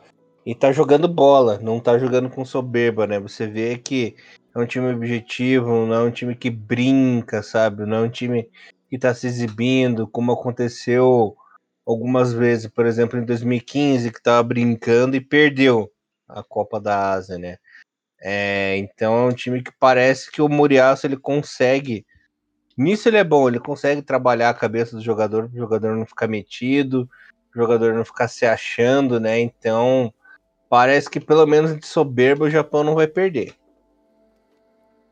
[0.45, 3.19] e tá jogando bola, não tá jogando com soberba, né?
[3.19, 4.15] Você vê que
[4.53, 7.85] é um time objetivo, não é um time que brinca, sabe?
[7.85, 8.49] Não é um time
[8.89, 11.35] que tá se exibindo, como aconteceu
[11.85, 15.91] algumas vezes, por exemplo, em 2015, que tava brincando e perdeu
[16.27, 17.57] a Copa da Ásia, né?
[18.25, 22.05] É, então é um time que parece que o Muriaço ele consegue.
[22.77, 26.05] Nisso ele é bom, ele consegue trabalhar a cabeça do jogador, para o jogador não
[26.05, 27.09] ficar metido,
[27.53, 29.41] o jogador não ficar se achando, né?
[29.41, 30.13] Então
[30.69, 33.53] parece que pelo menos de soberba o Japão não vai perder.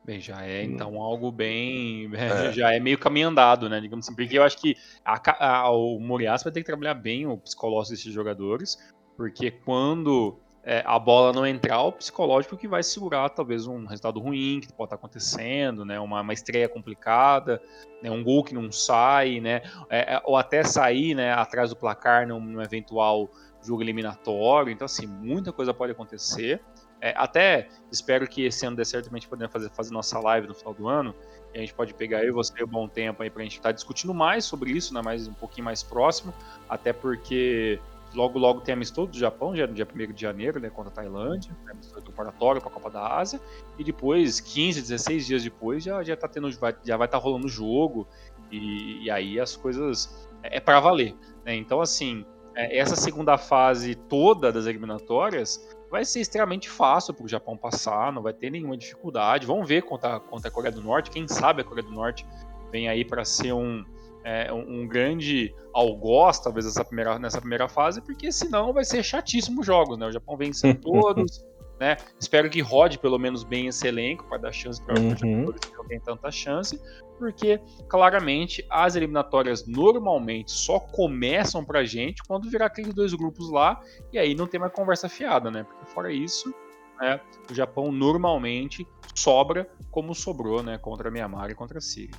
[0.06, 0.72] Bem, já é hum.
[0.72, 2.10] então algo bem.
[2.16, 2.54] É.
[2.54, 3.82] Já é meio caminho andado, né?
[3.82, 7.28] Digamos assim, porque eu acho que a, a, o Moriaço vai ter que trabalhar bem
[7.28, 8.78] o psicológico desses jogadores,
[9.18, 14.20] porque quando é, a bola não entrar, o psicológico que vai segurar talvez um resultado
[14.20, 16.00] ruim que pode estar acontecendo, né?
[16.00, 17.60] Uma, uma estreia complicada,
[18.02, 18.12] né?
[18.12, 19.64] um gol que não sai, né?
[19.90, 23.30] É, é, ou até sair né, atrás do placar num, num, eventual
[23.64, 24.72] jogo eliminatório.
[24.72, 26.62] Então, assim, muita coisa pode acontecer.
[27.00, 30.48] É, até espero que esse ano dê certo, a gente poder fazer, fazer nossa live
[30.48, 31.16] no final do ano.
[31.56, 33.74] A gente pode pegar eu e você um bom tempo aí pra gente estar tá
[33.74, 35.02] discutindo mais sobre isso, né?
[35.02, 36.32] Mais um pouquinho mais próximo.
[36.70, 37.80] Até porque
[38.14, 40.96] Logo, logo tem amistoso do Japão, já no dia 1 de janeiro, né, contra a
[40.96, 43.40] Tailândia, né, amistoso preparatório para a Copa da Ásia.
[43.78, 47.24] E depois, 15, 16 dias depois, já, já, tá tendo, vai, já vai estar tá
[47.24, 48.08] rolando o jogo.
[48.52, 51.16] E, e, aí as coisas é, é para valer.
[51.46, 51.56] Né?
[51.56, 57.30] Então, assim, é, essa segunda fase toda das eliminatórias vai ser extremamente fácil para o
[57.30, 59.48] Japão passar, não vai ter nenhuma dificuldade.
[59.48, 61.10] Vamos ver contra, contra a Coreia do Norte.
[61.10, 62.26] Quem sabe a Coreia do Norte
[62.72, 63.86] vem aí para ser um
[64.24, 69.04] é, um, um, grande algoz, talvez, nessa primeira, nessa primeira fase, porque senão vai ser
[69.04, 70.08] chatíssimo os jogos, né?
[70.08, 71.44] O Japão vencendo todos,
[71.80, 71.98] né?
[72.20, 75.18] Espero que rode pelo menos bem esse elenco para dar chance para uhum.
[75.18, 76.80] jogadores que não têm tanta chance,
[77.18, 83.82] porque claramente as eliminatórias normalmente só começam pra gente quando virar aqueles dois grupos lá,
[84.14, 85.64] e aí não tem mais conversa fiada, né?
[85.64, 86.54] Porque fora isso,
[87.00, 87.20] né,
[87.50, 90.78] o Japão normalmente sobra como sobrou, né?
[90.78, 92.16] Contra a Myanmar e contra a Síria.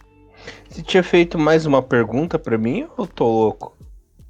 [0.68, 3.76] Você tinha feito mais uma pergunta para mim ou tô louco?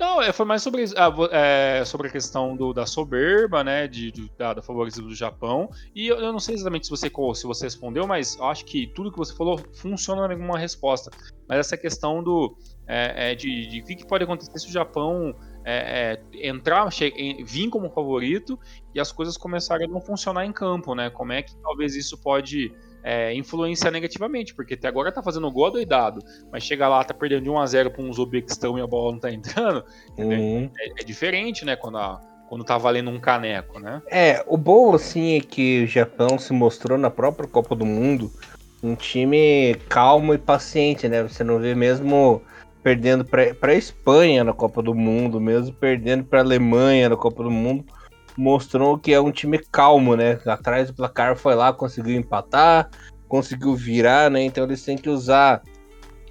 [0.03, 4.11] Não, é, foi mais sobre, ah, é, sobre a questão do, da soberba, né, de,
[4.37, 5.71] da, da favoritismo do Japão.
[5.95, 9.13] E eu, eu, não sei exatamente se você, se você respondeu, mas acho que tudo
[9.13, 11.09] que você falou funciona na mesma resposta.
[11.49, 15.33] Mas essa questão do é, é, de, de o que pode acontecer se o Japão
[15.65, 16.89] é, é, entrar,
[17.45, 18.59] vir como favorito
[18.93, 21.11] e as coisas começarem a não funcionar em campo, né?
[21.11, 25.71] Como é que talvez isso pode é, influenciar negativamente, porque até agora tá fazendo gol
[25.71, 28.87] doidado, mas chega lá, tá perdendo de 1 a 0 para um Uzbequistão e a
[28.87, 29.85] bola não tá entrando,
[30.17, 30.71] uhum.
[30.79, 34.01] é, é, diferente, né, quando, a, quando tá valendo um caneco, né?
[34.11, 38.31] É, o bom, assim, é que o Japão se mostrou na própria Copa do Mundo
[38.83, 42.43] um time calmo e paciente, né, você não vê mesmo
[42.83, 47.45] perdendo para a Espanha na Copa do Mundo, mesmo perdendo para a Alemanha na Copa
[47.45, 47.85] do Mundo,
[48.37, 50.39] mostrou que é um time calmo, né?
[50.47, 52.89] Atrás do placar foi lá, conseguiu empatar,
[53.29, 54.43] conseguiu virar, né?
[54.43, 55.63] Então eles têm que usar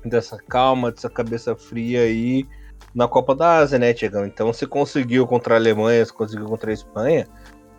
[0.04, 2.46] dessa calma, dessa cabeça fria aí
[2.94, 4.26] na Copa da Ásia, né, Tiagão?
[4.26, 7.28] Então se conseguiu contra a Alemanha, se conseguiu contra a Espanha,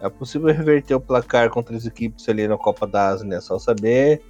[0.00, 3.40] é possível reverter o placar contra as equipes ali na Copa da Ásia, né?
[3.40, 4.22] Só saber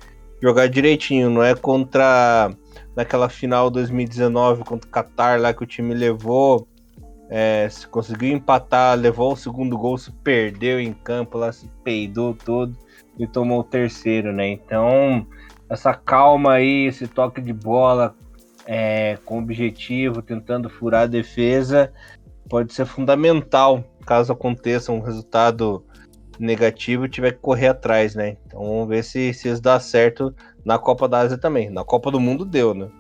[0.43, 2.51] jogar direitinho, não é contra
[2.97, 6.67] naquela final 2019 contra o Qatar lá que o time levou
[7.35, 12.35] é, se conseguiu empatar, levou o segundo gol, se perdeu em campo, lá se peidou
[12.35, 12.77] todo
[13.19, 14.49] e tomou o terceiro, né?
[14.49, 15.27] Então,
[15.67, 18.15] essa calma aí, esse toque de bola
[18.67, 21.91] é, com objetivo, tentando furar a defesa,
[22.51, 25.83] pode ser fundamental caso aconteça um resultado
[26.39, 28.37] negativo e tiver que correr atrás, né?
[28.47, 31.71] Então vamos ver se, se isso dá certo na Copa da Ásia também.
[31.71, 32.91] Na Copa do Mundo deu, né?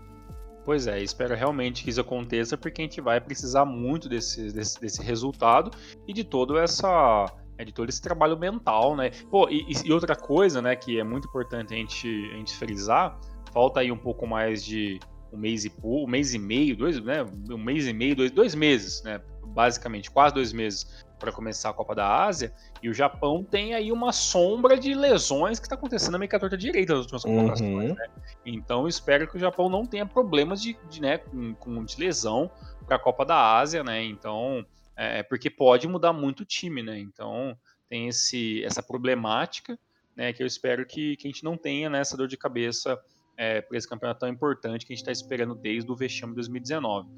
[0.64, 4.80] Pois é, espero realmente que isso aconteça, porque a gente vai precisar muito desse, desse,
[4.80, 5.70] desse resultado
[6.06, 7.26] e de todo essa.
[7.58, 9.10] É, de todo esse trabalho mental, né?
[9.30, 13.20] Pô, e, e, outra coisa, né, que é muito importante a gente, a gente frisar,
[13.52, 14.98] falta aí um pouco mais de
[15.32, 17.24] um mês e um mês e meio, dois, né?
[17.50, 19.20] Um mês e meio, dois, dois meses, né?
[19.52, 23.92] Basicamente, quase dois meses para começar a Copa da Ásia, e o Japão tem aí
[23.92, 27.94] uma sombra de lesões que está acontecendo na América torta direita nas últimas colocações, uhum.
[27.94, 28.06] né?
[28.44, 32.50] Então espero que o Japão não tenha problemas de, de né, com, com de lesão
[32.84, 34.02] para a Copa da Ásia, né?
[34.02, 36.98] Então, é, é, porque pode mudar muito o time, né?
[36.98, 37.56] Então
[37.88, 39.78] tem esse, essa problemática,
[40.16, 40.32] né?
[40.32, 43.00] Que eu espero que, que a gente não tenha nessa né, dor de cabeça
[43.36, 46.36] é, para esse campeonato tão importante que a gente está esperando desde o vexame de
[46.36, 47.08] 2019.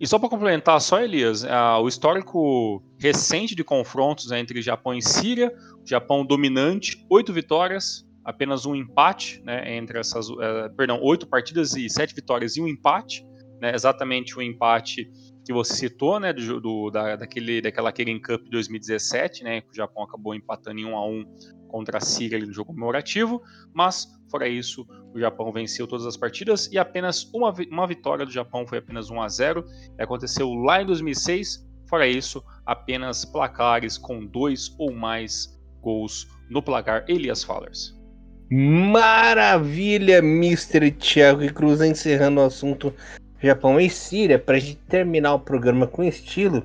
[0.00, 1.44] E só para complementar, só Elias,
[1.82, 5.52] o histórico recente de confrontos entre Japão e Síria,
[5.84, 10.36] Japão dominante, oito vitórias, apenas um empate, né, entre essas, uh,
[10.76, 13.24] perdão, oito partidas e sete vitórias e um empate,
[13.58, 15.10] né, exatamente o empate
[15.44, 19.74] que você citou, né, do, do da, daquele, daquela Kirin Cup 2017, né, que o
[19.74, 21.24] Japão acabou empatando em 1 a 1
[21.68, 23.42] contra a Síria no jogo comemorativo,
[23.72, 28.32] mas fora isso, o Japão venceu todas as partidas e apenas uma, uma vitória do
[28.32, 29.64] Japão foi apenas 1 a 0.
[29.98, 31.66] Aconteceu lá em 2006.
[31.88, 37.96] Fora isso, apenas placares com dois ou mais gols no placar Elias Fallers.
[38.50, 40.90] Maravilha, Mr.
[40.92, 42.94] Thiago Cruz, encerrando o assunto
[43.42, 44.38] Japão e Síria.
[44.38, 46.62] Para a gente terminar o programa com estilo,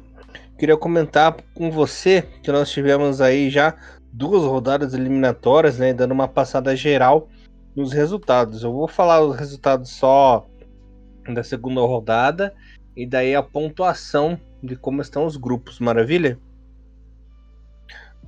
[0.58, 3.76] queria comentar com você que nós tivemos aí já
[4.14, 7.28] duas rodadas eliminatórias, né, dando uma passada geral
[7.76, 8.64] nos resultados.
[8.64, 10.45] Eu vou falar os resultados só
[11.34, 12.53] da segunda rodada
[12.95, 16.38] e daí a pontuação de como estão os grupos, maravilha?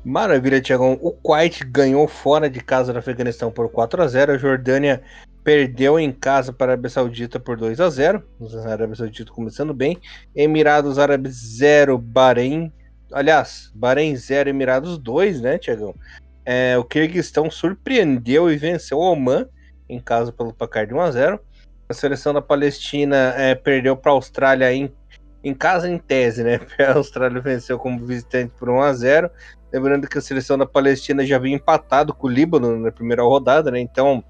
[0.03, 0.97] Maravilha, Tiagão.
[1.01, 5.01] O Kuwait ganhou fora de casa do Afeganistão por 4 a 0 A Jordânia
[5.43, 8.23] perdeu em casa para a Arábia Saudita por 2 a 0
[8.65, 9.97] A Arábia Saudita começando bem.
[10.35, 12.71] Emirados Árabes 0, Bahrein
[13.15, 15.95] Aliás, Bahrein 0, Emirados 2, né, Tiagão?
[16.43, 19.47] É, o Kirguistão surpreendeu e venceu o Oman
[19.87, 21.39] em casa pelo placar de 1 a 0.
[21.87, 24.93] A seleção da Palestina é, perdeu para a Austrália em,
[25.41, 26.59] em casa em tese, né?
[26.77, 29.31] A Austrália venceu como visitante por 1 a 0.
[29.71, 33.71] Lembrando que a seleção da Palestina já havia empatado com o Líbano na primeira rodada,
[33.71, 33.79] né?
[33.79, 34.21] Então,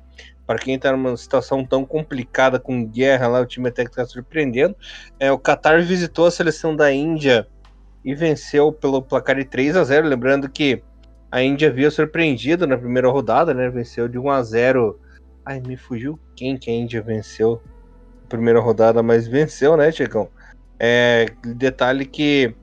[0.45, 4.05] para quem está numa situação tão complicada com guerra lá, o time até que está
[4.05, 4.75] surpreendendo.
[5.19, 7.47] É, o Qatar visitou a seleção da Índia
[8.05, 10.81] e venceu pelo placar de 3 a 0 Lembrando que
[11.31, 13.67] a Índia havia surpreendido na primeira rodada, né?
[13.69, 14.99] Venceu de 1 a 0
[15.43, 17.61] Ai, me fugiu quem que a Índia venceu
[18.23, 20.29] na primeira rodada, mas venceu, né, Checão?
[20.79, 21.25] É,
[21.55, 22.55] detalhe que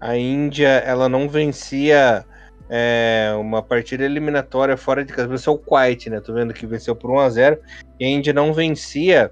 [0.00, 2.24] a Índia ela não vencia
[2.68, 5.28] é, uma partida eliminatória fora de casa.
[5.28, 6.20] Venceu o Kuwait, né?
[6.20, 7.58] Tô vendo que venceu por 1 a 0
[7.98, 9.30] E a Índia não vencia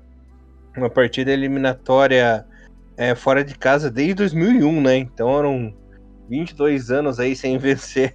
[0.77, 2.45] uma partida eliminatória
[2.99, 4.97] é, fora de casa desde 2001, né?
[4.97, 5.73] Então eram
[6.29, 8.15] 22 anos aí sem vencer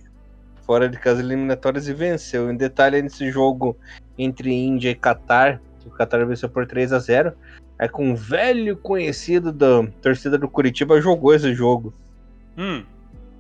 [0.66, 2.52] fora de casa eliminatórias e venceu.
[2.52, 3.78] Em detalhe nesse jogo
[4.18, 7.34] entre Índia e Catar, que o Catar venceu por 3 a 0
[7.80, 11.94] é com um velho conhecido da torcida do Curitiba jogou esse jogo.
[12.58, 12.84] Hum.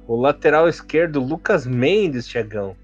[0.07, 2.75] O lateral esquerdo, Lucas Mendes, Tiagão.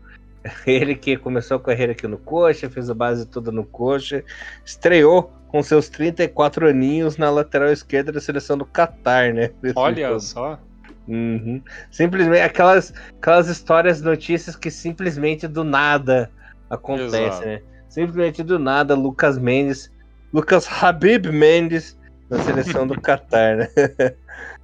[0.68, 4.24] Ele que começou a carreira aqui no Coxa, fez a base toda no Coxa,
[4.64, 9.52] estreou com seus 34 aninhos na lateral esquerda da seleção do Qatar, né?
[9.76, 10.60] Olha só.
[11.08, 11.62] Uhum.
[11.90, 16.32] Simplesmente aquelas, aquelas histórias, notícias que simplesmente do nada
[16.70, 17.62] acontecem, né?
[17.90, 19.92] Simplesmente do nada, Lucas Mendes,
[20.32, 21.98] Lucas Habib Mendes
[22.30, 23.68] na seleção do Qatar, né?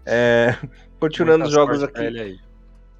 [0.08, 0.56] É,
[1.00, 2.40] continuando os jogos aqui.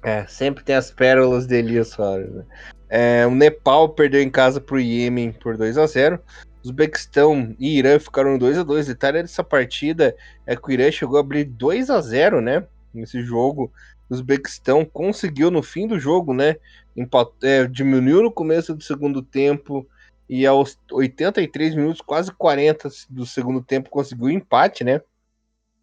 [0.02, 2.44] É, sempre tem as pérolas de Elias Soares, né?
[2.88, 6.20] É, o Nepal perdeu em casa pro Iêmen por 2 a 0
[6.66, 11.16] Uzbequistão e Irã ficaram 2 a 2 Detalhe dessa partida é que o Irã chegou
[11.16, 12.66] a abrir 2 a 0 né?
[12.92, 13.72] Nesse jogo.
[14.10, 16.56] O Uzbequistão conseguiu no fim do jogo, né?
[16.96, 17.30] Empat...
[17.42, 19.86] É, diminuiu no começo do segundo tempo
[20.28, 25.00] e aos 83 minutos, quase 40 do segundo tempo, conseguiu empate, né?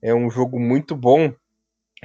[0.01, 1.34] É um jogo muito bom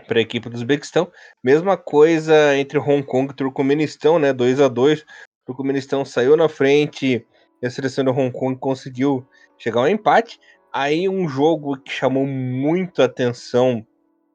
[0.06, 1.10] para a equipe do Uzbequistão.
[1.42, 4.32] Mesma coisa entre Hong Kong e Turcomenistão, né?
[4.32, 5.04] 2 a 2 O
[5.46, 7.26] Turcomenistão saiu na frente
[7.60, 10.38] e a seleção do Hong Kong conseguiu chegar ao empate.
[10.72, 13.86] Aí um jogo que chamou muito atenção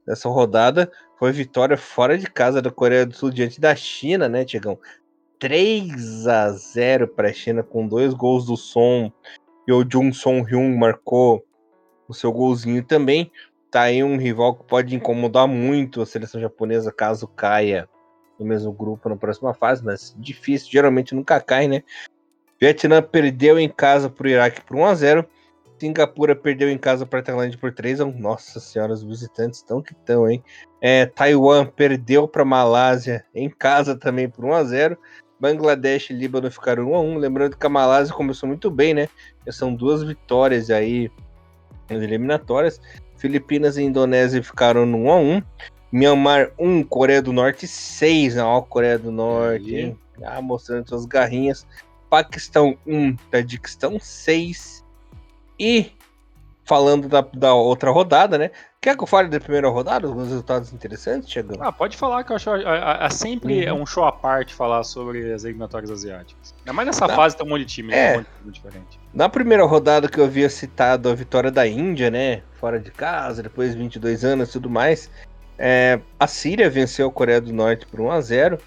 [0.06, 4.28] dessa rodada foi a vitória fora de casa da Coreia do Sul diante da China,
[4.28, 4.78] né, Tiagão?
[5.40, 9.12] 3 a 0 para a China com dois gols do Son
[9.68, 11.46] e o Jung Song Hyun marcou
[12.08, 13.32] o seu golzinho também.
[13.70, 17.90] Tá aí um rival que pode incomodar muito a seleção japonesa caso caia
[18.40, 21.84] no mesmo grupo na próxima fase, mas difícil, geralmente nunca cai, né?
[22.64, 25.26] Vietnã perdeu em casa para o Iraque por 1 a 0
[25.78, 29.60] Singapura perdeu em casa para a Tailândia por 3 a 1 Nossa senhora, os visitantes
[29.60, 30.42] estão que estão, hein?
[30.80, 34.98] É, Taiwan perdeu para Malásia em casa também por 1 a 0
[35.42, 39.10] Bangladesh e Líbano ficaram 1 a 1 Lembrando que a Malásia começou muito bem, né?
[39.50, 41.12] são duas vitórias aí
[41.90, 42.80] nas eliminatórias.
[43.18, 45.44] Filipinas e Indonésia ficaram no 1 a 1
[45.92, 48.38] Myanmar 1, Coreia do Norte 6.
[48.38, 50.00] Ó, Coreia do Norte, hein?
[50.24, 51.68] Ah, mostrando suas garrinhas.
[52.14, 54.86] Paquistão 1, Tadiquistão 6.
[55.60, 55.92] E
[56.64, 58.52] falando da, da outra rodada, né?
[58.80, 60.06] Quer que eu fale da primeira rodada?
[60.06, 61.64] Alguns resultados interessantes, chegando?
[61.64, 63.68] Ah, pode falar que eu acho é sempre uhum.
[63.68, 66.54] é um show à parte falar sobre as eliminatórias asiáticas.
[66.60, 67.16] Ainda mais nessa Na...
[67.16, 68.12] fase tem um monte de time, é.
[68.12, 69.00] um monte de time diferente.
[69.12, 72.44] Na primeira rodada que eu havia citado a vitória da Índia, né?
[72.60, 75.10] Fora de casa, depois de 22 anos e tudo mais.
[75.58, 78.58] É, a Síria venceu a Coreia do Norte por 1 a 0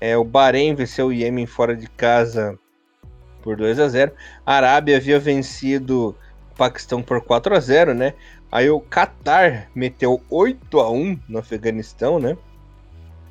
[0.00, 2.58] é, O Bahrein venceu o Iêmen fora de casa
[3.44, 4.12] por 2 a 0
[4.44, 6.16] A Arábia havia vencido
[6.50, 8.14] o Paquistão por 4 a 0 né?
[8.50, 12.36] Aí o Qatar meteu 8 a 1 no Afeganistão, né?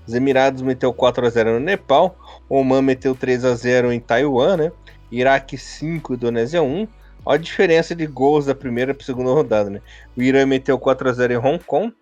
[0.05, 2.15] Os Emirados meteu 4 a 0 no Nepal.
[2.49, 4.71] Oman meteu 3 a 0 em Taiwan, né?
[5.09, 6.87] Iraque 5, Indonésia 1.
[7.25, 9.81] Olha a diferença de gols da primeira para a segunda rodada, né?
[10.15, 11.93] O Irã meteu 4 a 0 em Hong Kong.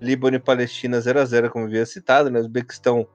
[0.00, 2.40] Líbano e Palestina 0 a 0 como havia citado, né?
[2.40, 3.06] Uzbequistão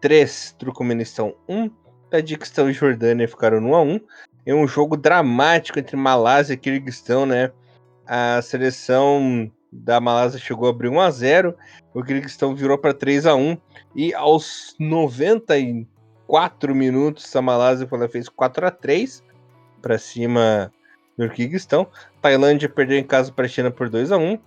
[0.00, 1.70] 3, Turcomenistão 1,
[2.12, 4.00] Tadiquistão e Jordânia ficaram no 1 a 1.
[4.44, 7.50] É um jogo dramático entre Malásia e Kirguistão, né?
[8.06, 11.56] A seleção da Malásia chegou a abrir 1 a 0,
[11.94, 13.56] o Kirguistão virou para 3 a 1
[13.96, 19.24] e aos 94 minutos a Malásia fez 4 a 3
[19.80, 20.70] para cima
[21.16, 21.86] do Kirguistão.
[22.20, 24.38] Tailândia perdeu em casa para a China por 2 a 1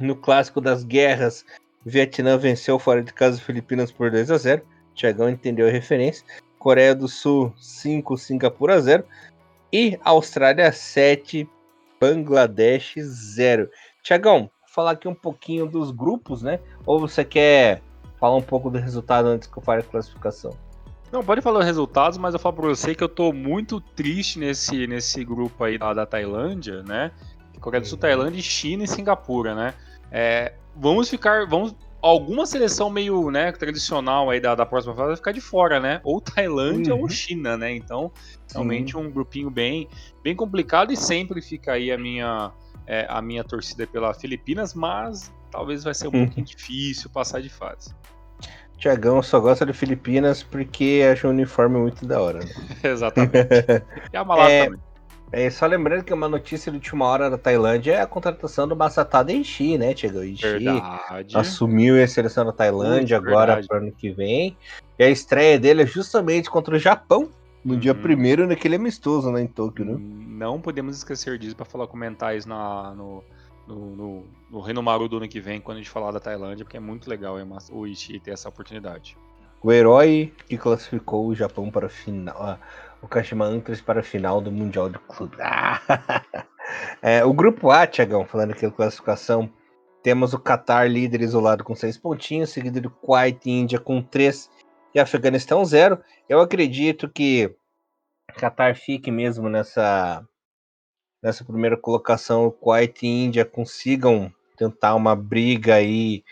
[0.00, 1.44] no clássico das guerras,
[1.84, 4.62] Vietnã venceu fora de casa Filipinas por 2 a 0.
[4.94, 6.24] Tiagão entendeu a referência.
[6.62, 9.04] Coreia do Sul 5, Singapura 0
[9.72, 11.50] e Austrália 7,
[12.00, 13.68] Bangladesh 0.
[14.00, 16.60] Tiagão, falar aqui um pouquinho dos grupos, né?
[16.86, 17.82] Ou você quer
[18.16, 20.56] falar um pouco do resultado antes que eu fale a classificação?
[21.10, 24.38] Não, pode falar os resultados, mas eu falo pra você que eu tô muito triste
[24.38, 27.10] nesse, nesse grupo aí da, da Tailândia, né?
[27.60, 29.74] Coreia do Sul, Tailândia, China e Singapura, né?
[30.12, 35.16] É, vamos ficar, vamos alguma seleção meio né, tradicional aí da, da próxima fase vai
[35.16, 36.00] ficar de fora, né?
[36.02, 37.02] Ou Tailândia uhum.
[37.02, 37.72] ou China, né?
[37.74, 38.10] Então,
[38.52, 39.88] realmente um grupinho bem,
[40.22, 42.50] bem complicado e sempre fica aí a minha,
[42.86, 46.24] é, a minha torcida pela Filipinas, mas talvez vai ser um uhum.
[46.26, 47.94] pouquinho difícil passar de fase.
[48.76, 52.40] Tiagão só gosta de Filipinas porque acha o uniforme muito da hora.
[52.40, 52.50] Né?
[52.90, 53.32] Exatamente.
[54.12, 54.64] E a Malásia é...
[54.64, 54.91] também.
[55.32, 58.76] É, só lembrando que uma notícia de última hora da Tailândia é a contratação do
[58.76, 61.34] Masatada Enchi, né, Chegou Enchi verdade.
[61.34, 64.54] assumiu a seleção da Tailândia Muito agora para o ano que vem.
[64.98, 67.30] E a estreia dele é justamente contra o Japão,
[67.64, 67.80] no uhum.
[67.80, 69.96] dia primeiro naquele amistoso né, em Tóquio, né?
[69.98, 73.24] Não podemos esquecer disso para falar comentários na, no,
[73.66, 76.76] no, no, no Renomaru do ano que vem, quando a gente falar da Tailândia, porque
[76.76, 77.36] é muito legal
[77.70, 79.16] o Ishi ter essa oportunidade.
[79.62, 82.58] O herói que classificou o Japão para a final
[83.02, 85.36] o Kashima Antlers para a final do Mundial de Clube.
[87.02, 89.52] é, o grupo A, Tiagão, falando aqui da classificação,
[90.02, 94.48] temos o Qatar líder isolado com seis pontinhos, seguido do Kuwait e Índia com três
[94.94, 96.00] e Afeganistão zero.
[96.28, 97.54] Eu acredito que
[98.38, 100.24] Qatar fique mesmo nessa
[101.22, 106.24] nessa primeira colocação, o Kuwait e Índia consigam tentar uma briga aí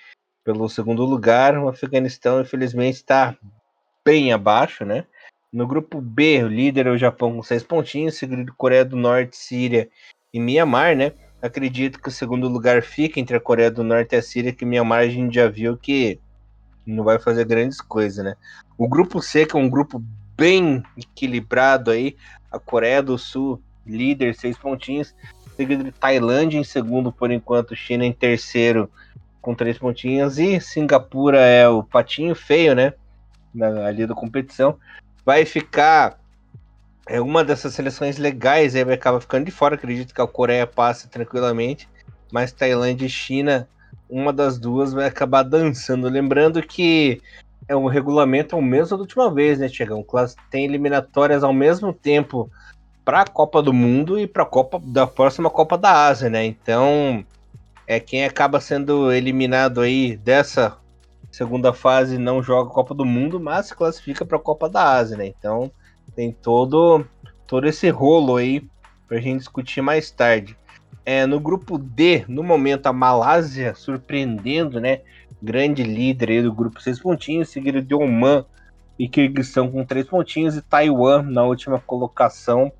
[0.44, 1.56] pelo segundo lugar.
[1.58, 3.36] O Afeganistão, infelizmente, está
[4.04, 5.06] bem abaixo, né?
[5.52, 9.36] No grupo B, o líder é o Japão com seis pontinhos, seguido Coreia do Norte,
[9.36, 9.90] Síria
[10.32, 11.12] e Mianmar, né?
[11.42, 14.64] Acredito que o segundo lugar fica entre a Coreia do Norte e a Síria, que
[14.64, 16.20] Mianmar a gente já viu que
[16.86, 18.36] não vai fazer grandes coisas, né?
[18.78, 20.00] O grupo C, que é um grupo
[20.36, 22.16] bem equilibrado aí,
[22.52, 25.12] a Coreia do Sul, líder, seis pontinhos,
[25.56, 28.88] seguido de Tailândia em segundo por enquanto, China em terceiro
[29.42, 32.92] com três pontinhos e Singapura é o patinho feio, né?
[33.52, 34.78] Na, ali da competição
[35.30, 36.18] vai ficar
[37.06, 39.76] é uma dessas seleções legais aí vai acabar ficando de fora.
[39.76, 41.88] Acredito que a Coreia passa tranquilamente,
[42.32, 43.68] mas Tailândia e China,
[44.08, 46.08] uma das duas vai acabar dançando.
[46.08, 47.22] Lembrando que
[47.68, 50.04] é um regulamento ao mesmo da última vez, né, Tiagão?
[50.50, 52.50] Tem eliminatórias ao mesmo tempo
[53.04, 56.44] para a Copa do Mundo e para a Copa da próxima Copa da Ásia, né?
[56.44, 57.24] Então,
[57.86, 60.76] é quem acaba sendo eliminado aí dessa
[61.30, 64.96] segunda fase não joga a Copa do Mundo, mas se classifica para a Copa da
[64.96, 65.26] Ásia, né?
[65.26, 65.70] Então
[66.14, 67.04] tem todo,
[67.46, 68.66] todo esse rolo aí
[69.06, 70.56] para a gente discutir mais tarde.
[71.04, 75.00] É, no grupo D, no momento, a Malásia surpreendendo, né?
[75.42, 78.44] grande líder aí do grupo, seis pontinhos, seguido de Oman
[78.98, 82.70] e Kirguistão com três pontinhos e Taiwan na última colocação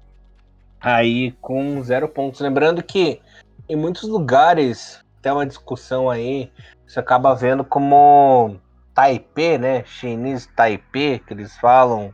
[0.80, 2.40] aí com zero pontos.
[2.40, 3.20] Lembrando que
[3.68, 6.50] em muitos lugares tem uma discussão aí,
[6.86, 8.58] você acaba vendo como
[8.94, 9.84] Taipei, né?
[9.84, 12.12] Chinês Taipei, que eles falam.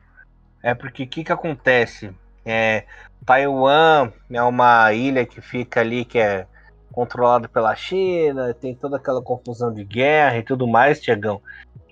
[0.63, 2.13] É porque o que, que acontece?
[2.45, 2.85] É,
[3.25, 6.47] Taiwan é uma ilha que fica ali, que é
[6.93, 11.43] controlada pela China, tem toda aquela confusão de guerra e tudo mais, Tiagão.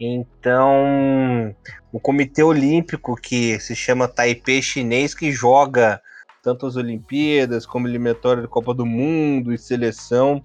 [0.00, 1.54] Então,
[1.92, 6.00] o Comitê Olímpico, que se chama Taipei Chinês, que joga
[6.42, 10.44] tanto as Olimpíadas como eliminatória da Copa do Mundo e seleção,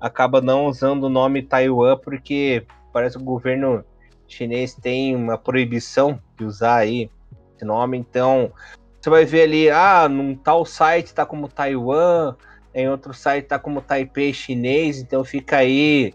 [0.00, 3.84] acaba não usando o nome Taiwan porque parece que o governo
[4.28, 7.10] chinês tem uma proibição de usar aí
[7.54, 7.96] esse nome.
[7.96, 8.52] Então,
[9.00, 12.34] você vai ver ali, ah, num tal site tá como Taiwan,
[12.74, 16.12] em outro site tá como Taipei chinês, então fica aí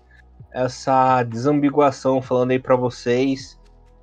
[0.51, 3.57] essa desambiguação falando aí para vocês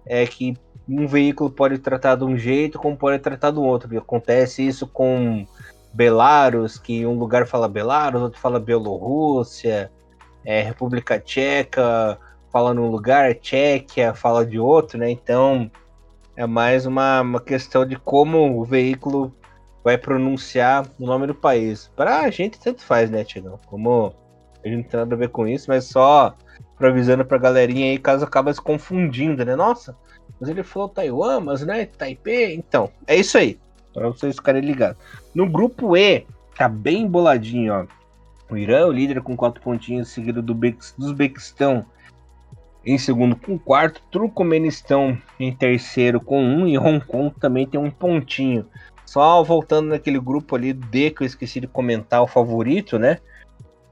[0.07, 0.57] é que
[0.89, 3.93] um veículo pode tratar de um jeito, como pode tratar do outro.
[3.93, 5.47] E acontece isso com
[5.93, 9.91] Belarus, que um lugar fala Belarus, outro fala Bielorrússia,
[10.45, 12.19] é, República Tcheca
[12.51, 15.11] fala num lugar, Tchequia fala de outro, né?
[15.11, 15.71] Então
[16.37, 19.35] é mais uma, uma questão de como o veículo
[19.85, 21.91] vai pronunciar o nome do país.
[21.97, 23.59] Para a gente tanto faz, né, Tiagão?
[23.67, 24.15] Como
[24.65, 26.35] a gente não tem nada a ver com isso, mas só
[26.79, 29.57] avisando pra galerinha aí, caso acaba se confundindo, né?
[29.57, 29.97] Nossa,
[30.41, 32.55] mas ele falou Taiwan, mas não é Taipei?
[32.55, 33.59] Então, é isso aí.
[33.99, 35.01] Para vocês ficarem ligados.
[35.35, 36.25] No grupo E,
[36.57, 37.87] tá bem boladinho, ó.
[38.51, 41.85] O Irã, o líder com quatro pontinhos, seguido do Be do Uzbequistão
[42.85, 47.91] em segundo com quarto, Turcomenistão em terceiro com um e Hong Kong também tem um
[47.91, 48.65] pontinho.
[49.05, 53.19] Só voltando naquele grupo ali D que eu esqueci de comentar, o favorito, né?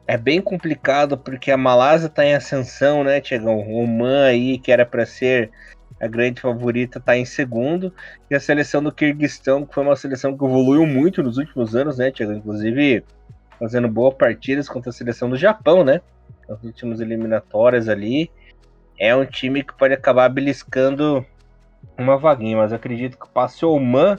[0.06, 3.58] É bem complicado porque a Malásia tá em ascensão, né, Tiagão?
[3.58, 5.50] O Oman aí, que era para ser
[6.00, 7.92] a grande favorita, tá em segundo.
[8.30, 11.98] E a seleção do Kirguistão, que foi uma seleção que evoluiu muito nos últimos anos,
[11.98, 12.36] né, Tiagão?
[12.36, 13.04] Inclusive
[13.58, 16.00] fazendo boas partidas contra a seleção do Japão, né?
[16.48, 18.30] Nas últimas eliminatórias ali.
[18.98, 21.24] É um time que pode acabar beliscando
[21.98, 24.18] uma vaguinha, mas acredito que passe Oman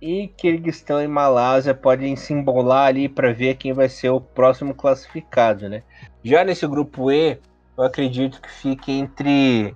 [0.00, 4.74] e Kirguistão e Malásia podem se embolar ali para ver quem vai ser o próximo
[4.74, 5.82] classificado, né?
[6.24, 7.38] Já nesse grupo E,
[7.78, 9.74] eu acredito que fique entre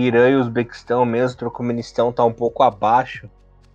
[0.00, 1.38] Irã e Uzbequistão mesmo.
[1.38, 3.30] Turcomenistão está um pouco abaixo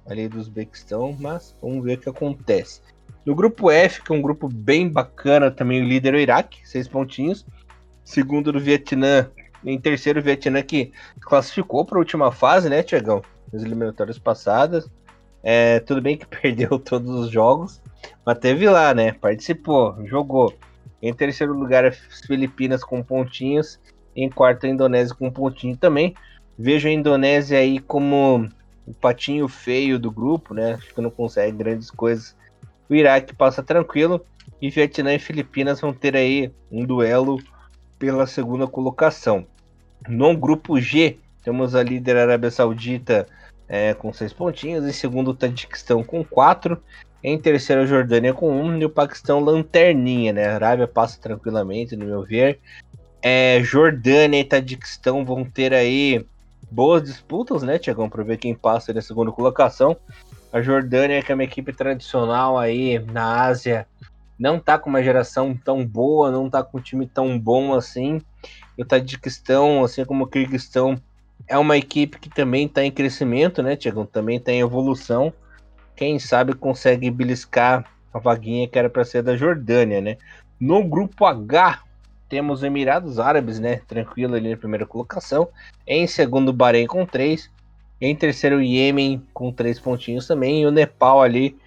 [0.05, 2.81] ali do Uzbequistão, mas vamos ver o que acontece.
[3.25, 6.67] No grupo F, que é um grupo bem bacana, também o líder é o Iraque,
[6.67, 7.45] seis pontinhos.
[8.03, 9.29] Segundo do Vietnã,
[9.63, 13.21] em terceiro o Vietnã que classificou para a última fase, né, Tiagão?
[13.53, 14.89] Nas eliminatórias passadas.
[15.43, 17.81] É, tudo bem que perdeu todos os jogos,
[18.25, 19.13] mas teve lá, né?
[19.13, 20.53] Participou, jogou.
[21.01, 23.79] Em terceiro lugar, as Filipinas com pontinhos.
[24.15, 26.15] Em quarto, a Indonésia com pontinho também.
[26.57, 28.49] Vejo a Indonésia aí como
[28.85, 30.73] o patinho feio do grupo, né?
[30.73, 32.35] Acho que não consegue grandes coisas.
[32.89, 34.23] O Iraque passa tranquilo.
[34.61, 37.41] E Vietnã e Filipinas vão ter aí um duelo
[37.97, 39.45] pela segunda colocação.
[40.07, 43.27] No grupo G, temos a líder Arábia Saudita
[43.67, 46.81] é, com seis pontinhos, em segundo o Tadiquistão com quatro,
[47.23, 50.47] em terceiro a Jordânia com um e o Paquistão lanterninha, né?
[50.47, 52.59] A Arábia passa tranquilamente, no meu ver.
[53.21, 56.25] É, Jordânia e Tadiquistão vão ter aí
[56.71, 59.95] boas disputas, né, Tiagão, para ver quem passa na segunda colocação.
[60.51, 63.87] A Jordânia, que é uma equipe tradicional aí na Ásia,
[64.39, 68.21] não tá com uma geração tão boa, não tá com um time tão bom assim.
[68.77, 70.99] E o Tadiquistão, assim como o Kirguistão,
[71.47, 74.05] é uma equipe que também está em crescimento, né, Tiagão?
[74.05, 75.31] Também está em evolução.
[75.95, 80.17] Quem sabe consegue beliscar a vaguinha que era para ser da Jordânia, né?
[80.59, 81.81] No grupo H,
[82.31, 83.81] temos os Emirados Árabes, né?
[83.85, 85.49] Tranquilo ali na primeira colocação.
[85.85, 87.51] Em segundo, Bahrein com três.
[87.99, 90.61] Em terceiro, Iêmen com três pontinhos também.
[90.61, 91.57] E o Nepal ali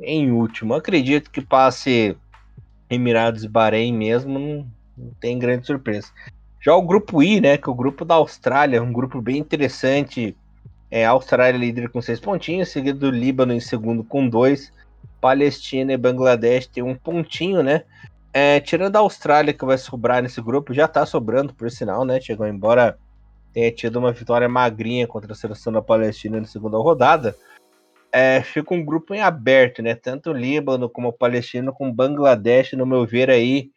[0.00, 0.74] em último.
[0.74, 2.16] Acredito que passe
[2.90, 4.40] Emirados e Bahrein mesmo.
[4.40, 4.66] Não,
[4.96, 6.08] não tem grande surpresa.
[6.60, 10.36] Já o grupo I, né, que é o grupo da Austrália, um grupo bem interessante.
[10.90, 14.72] É, Austrália líder com seis pontinhos, seguido do Líbano em segundo com dois.
[15.20, 17.84] Palestina e Bangladesh tem um pontinho, né?
[18.32, 22.20] É, tirando a Austrália que vai sobrar nesse grupo, já tá sobrando, por sinal, né?
[22.20, 22.98] Chegou embora
[23.52, 27.34] tenha tido uma vitória magrinha contra a seleção da Palestina na segunda rodada.
[28.12, 29.94] É, fica um grupo em aberto, né?
[29.94, 33.70] Tanto o Líbano como a Palestina, com Bangladesh, no meu ver, aí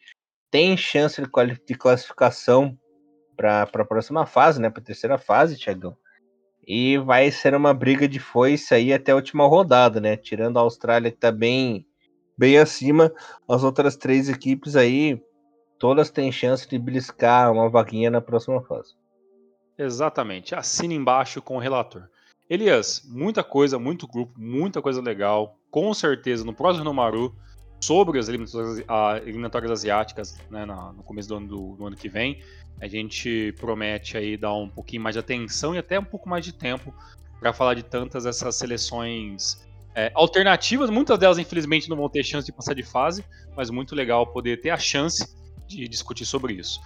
[0.50, 1.22] tem chance
[1.66, 2.78] de classificação
[3.36, 4.70] para a próxima fase, né?
[4.70, 5.98] Para a terceira fase, Tiagão.
[6.66, 10.16] E vai ser uma briga de foice aí até a última rodada, né?
[10.16, 11.86] Tirando a Austrália que está bem,
[12.38, 13.12] bem acima,
[13.48, 15.22] as outras três equipes aí
[15.78, 18.94] todas têm chance de beliscar uma vaguinha na próxima fase.
[19.78, 20.54] Exatamente.
[20.54, 22.04] Assine embaixo com o relator.
[22.48, 25.58] Elias, muita coisa, muito grupo, muita coisa legal.
[25.72, 27.34] Com certeza, no próximo Nomaru,
[27.82, 28.84] sobre as eliminatórias,
[29.26, 32.44] eliminatórias asiáticas, né, no começo do ano, do, do ano que vem,
[32.80, 36.46] a gente promete aí dar um pouquinho mais de atenção e até um pouco mais
[36.46, 36.94] de tempo
[37.40, 39.66] para falar de tantas essas seleções
[39.96, 40.90] é, alternativas.
[40.90, 43.24] Muitas delas, infelizmente, não vão ter chance de passar de fase,
[43.56, 45.36] mas muito legal poder ter a chance
[45.68, 46.80] de discutir sobre isso.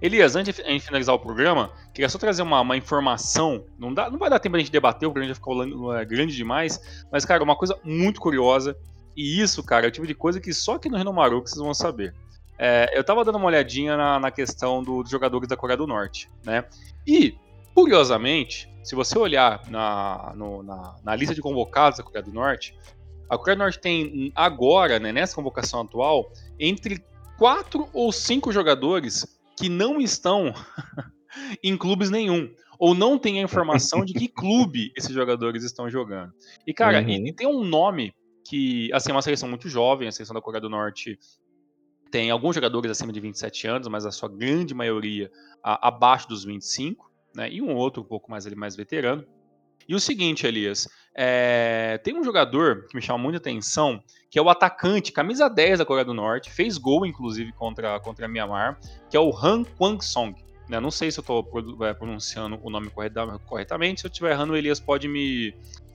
[0.00, 3.64] Elias, antes de finalizar o programa, queria só trazer uma, uma informação.
[3.76, 6.36] Não, dá, não vai dar tempo a gente debater, o programa já ficou é, grande
[6.36, 7.04] demais.
[7.10, 8.76] Mas, cara, uma coisa muito curiosa.
[9.16, 11.74] E isso, cara, é o tipo de coisa que só aqui no Renomaru vocês vão
[11.74, 12.14] saber.
[12.56, 15.86] É, eu tava dando uma olhadinha na, na questão do, dos jogadores da Coreia do
[15.86, 16.64] Norte, né?
[17.04, 17.36] E,
[17.78, 22.76] curiosamente, se você olhar na, no, na, na lista de convocados da Coreia do Norte,
[23.30, 27.00] a Coreia do Norte tem agora, né, nessa convocação atual, entre
[27.38, 30.52] quatro ou cinco jogadores que não estão
[31.62, 32.52] em clubes nenhum.
[32.80, 36.32] Ou não tem a informação de que clube esses jogadores estão jogando.
[36.66, 37.26] E, cara, uhum.
[37.28, 38.12] e tem um nome
[38.44, 41.16] que, assim, é uma seleção muito jovem, a seleção da Coreia do Norte
[42.10, 45.30] tem alguns jogadores acima de 27 anos, mas a sua grande maioria
[45.62, 47.50] a, abaixo dos 25, né?
[47.50, 49.24] E um outro um pouco mais ali mais veterano.
[49.88, 54.42] E o seguinte, Elias, é, tem um jogador que me chama muita atenção, que é
[54.42, 58.78] o atacante, camisa 10 da Coreia do Norte, fez gol, inclusive, contra, contra a Myanmar,
[59.08, 60.34] que é o Han Kwang-song.
[60.68, 60.78] Né?
[60.78, 61.48] Não sei se eu estou
[61.86, 62.90] é, pronunciando o nome
[63.46, 65.54] corretamente, se eu estiver errando, o Elias pode me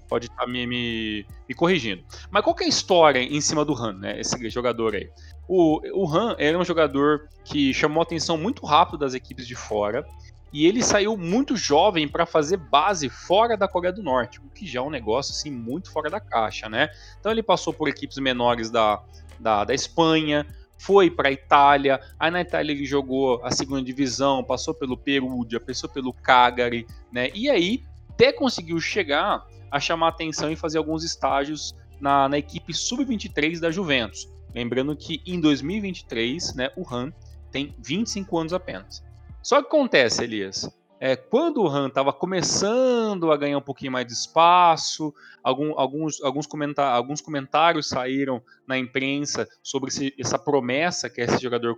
[0.09, 2.03] pode estar tá me, me, me, corrigindo.
[2.29, 4.19] Mas qual que é a história em cima do Han, né?
[4.19, 5.09] Esse jogador aí?
[5.47, 10.05] O, o Han era um jogador que chamou atenção muito rápido das equipes de fora
[10.53, 14.67] e ele saiu muito jovem para fazer base fora da Coreia do Norte, o que
[14.67, 16.89] já é um negócio assim muito fora da caixa, né?
[17.19, 19.03] Então ele passou por equipes menores da,
[19.39, 20.45] da, da Espanha,
[20.77, 25.59] foi para a Itália, aí na Itália ele jogou a segunda divisão, passou pelo Perugia,
[25.59, 27.29] passou pelo Cagliari, né?
[27.33, 32.73] E aí até conseguiu chegar a chamar atenção e fazer alguns estágios na, na equipe
[32.73, 34.31] sub-23 da Juventus.
[34.53, 37.11] Lembrando que em 2023, né, o Han
[37.51, 39.03] tem 25 anos apenas.
[39.43, 40.69] Só que acontece, Elias,
[40.99, 45.13] é, quando o Han estava começando a ganhar um pouquinho mais de espaço,
[45.43, 51.25] algum, alguns, alguns, comentar, alguns comentários saíram na imprensa sobre esse, essa promessa que é
[51.25, 51.75] esse jogador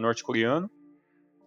[0.00, 0.68] norte-coreano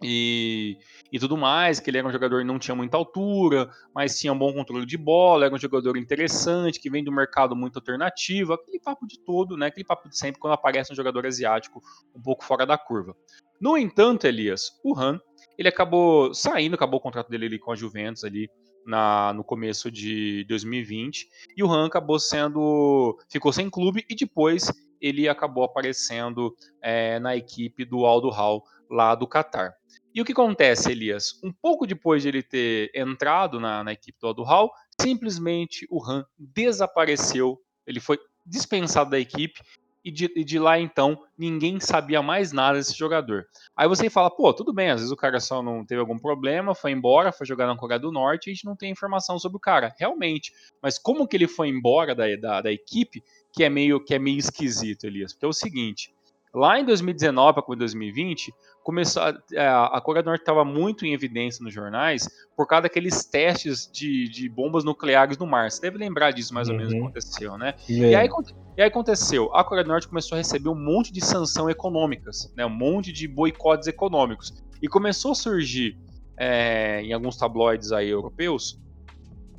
[0.02, 0.78] e,
[1.12, 4.32] e tudo mais, que ele era um jogador que não tinha muita altura, mas tinha
[4.32, 8.54] um bom controle de bola, era um jogador interessante, que vem do mercado muito alternativo,
[8.54, 9.68] aquele papo de todo, né?
[9.68, 11.82] Aquele papo de sempre quando aparece um jogador asiático
[12.16, 13.16] um pouco fora da curva.
[13.60, 15.20] No entanto, Elias, o Han
[15.58, 18.50] ele acabou saindo, acabou o contrato dele ali com a Juventus ali
[18.86, 21.28] na, no começo de 2020
[21.58, 27.36] e o Han acabou sendo ficou sem clube e depois ele acabou aparecendo é, na
[27.36, 29.74] equipe do Aldo Hall lá do Catar.
[30.14, 31.40] E o que acontece, Elias?
[31.44, 36.04] Um pouco depois de ele ter entrado na, na equipe do Aldo Hall, simplesmente o
[36.04, 37.60] Han desapareceu.
[37.86, 39.62] Ele foi dispensado da equipe
[40.08, 43.46] e de, e de, lá então ninguém sabia mais nada desse jogador.
[43.76, 46.74] Aí você fala, pô, tudo bem, às vezes o cara só não teve algum problema,
[46.74, 49.58] foi embora, foi jogar na Coreia do Norte e a gente não tem informação sobre
[49.58, 50.54] o cara, realmente.
[50.82, 54.20] Mas como que ele foi embora da, da, da equipe, que é meio que é
[54.20, 55.34] meio esquisito, Elias?
[55.34, 56.14] Porque é o seguinte,
[56.54, 58.54] lá em 2019 para 2020,
[58.88, 62.26] começou a, é, a Coreia do Norte estava muito em evidência nos jornais
[62.56, 65.70] por causa daqueles testes de, de bombas nucleares no mar.
[65.70, 66.74] Você deve lembrar disso mais uhum.
[66.74, 67.06] ou menos que uhum.
[67.08, 67.74] aconteceu, né?
[67.90, 68.30] E, e, aí,
[68.78, 72.50] e aí aconteceu, a Coreia do Norte começou a receber um monte de sanções econômicas,
[72.56, 72.66] né?
[72.66, 74.54] Um monte de boicotes econômicos.
[74.82, 75.98] E começou a surgir
[76.38, 78.80] é, em alguns tabloides aí europeus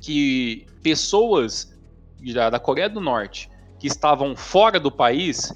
[0.01, 1.71] que pessoas
[2.33, 3.47] da, da Coreia do Norte
[3.79, 5.53] que estavam fora do país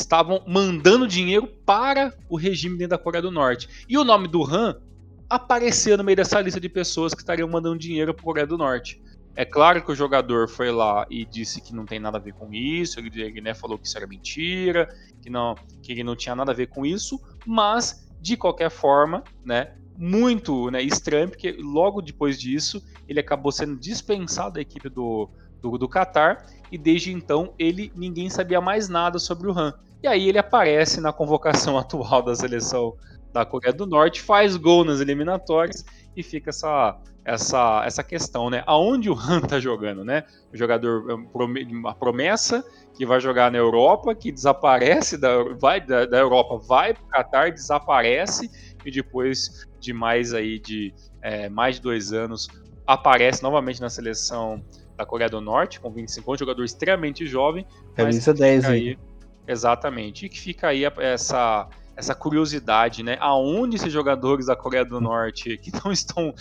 [0.00, 3.86] estavam mandando dinheiro para o regime dentro da Coreia do Norte.
[3.88, 4.80] E o nome do Han
[5.28, 8.58] apareceu no meio dessa lista de pessoas que estariam mandando dinheiro para a Coreia do
[8.58, 9.00] Norte.
[9.36, 12.34] É claro que o jogador foi lá e disse que não tem nada a ver
[12.34, 14.92] com isso, ele, né, falou que isso era mentira,
[15.22, 19.22] que não, que ele não tinha nada a ver com isso, mas de qualquer forma,
[19.44, 25.30] né, muito né, estranho, porque logo depois disso ele acabou sendo dispensado da equipe do,
[25.60, 29.74] do, do Qatar e desde então ele ninguém sabia mais nada sobre o Han.
[30.02, 32.96] E aí ele aparece na convocação atual da seleção
[33.32, 35.84] da Coreia do Norte, faz gol nas eliminatórias
[36.16, 38.62] e fica essa essa essa questão, né?
[38.66, 40.24] Aonde o Han tá jogando, né?
[40.52, 46.06] O jogador é a promessa que vai jogar na Europa, que desaparece da vai da,
[46.06, 48.50] da Europa, vai para o Qatar, desaparece
[48.84, 50.92] e depois de mais aí de
[51.22, 52.48] é, mais de dois anos
[52.86, 54.64] aparece novamente na seleção
[54.96, 57.64] da Coreia do Norte, com 25 anos, jogador extremamente jovem.
[57.94, 58.98] Camisa 10 aí.
[59.46, 60.26] Exatamente.
[60.26, 63.16] E que fica aí essa, essa curiosidade, né?
[63.20, 66.34] Aonde esses jogadores da Coreia do Norte que não estão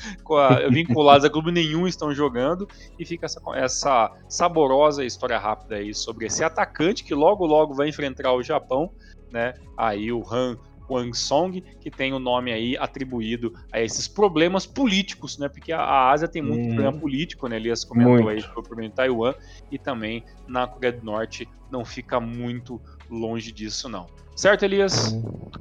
[0.71, 6.25] vinculados a clube nenhum estão jogando e fica essa, essa saborosa história rápida aí sobre
[6.25, 8.91] esse atacante que logo logo vai enfrentar o Japão,
[9.31, 9.53] né?
[9.77, 10.57] Aí o Han
[10.89, 15.47] Wang Song, que tem o nome aí atribuído a esses problemas políticos, né?
[15.47, 16.67] Porque a, Ásia tem muito hum.
[16.67, 17.57] problema político, né?
[17.57, 18.29] Elias comentou muito.
[18.29, 19.33] aí sobre o problema em Taiwan
[19.71, 24.07] e também na Coreia do Norte não fica muito longe disso, não.
[24.35, 25.17] Certo, Elias?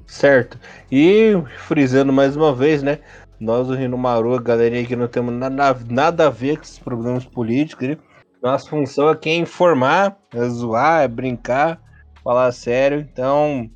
[0.07, 0.59] Certo.
[0.91, 1.33] E
[1.67, 3.01] frisando mais uma vez, né?
[3.41, 6.79] Nós, o Rino Maru, a galerinha que não temos nada, nada a ver com esses
[6.79, 7.97] problemas políticos, né?
[8.43, 11.81] Nossa função aqui é informar, é zoar, é brincar,
[12.23, 13.01] falar sério.
[13.01, 13.69] Então,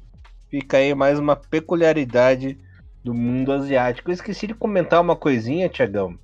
[0.53, 2.59] fica aí mais uma peculiaridade
[3.03, 4.11] do mundo asiático.
[4.11, 6.19] Eu esqueci de comentar uma coisinha, Tiagão.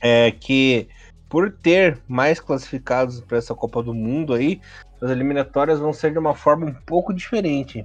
[0.00, 0.88] É que
[1.28, 4.60] por ter mais classificados para essa Copa do Mundo aí,
[5.02, 7.84] as eliminatórias vão ser de uma forma um pouco diferente.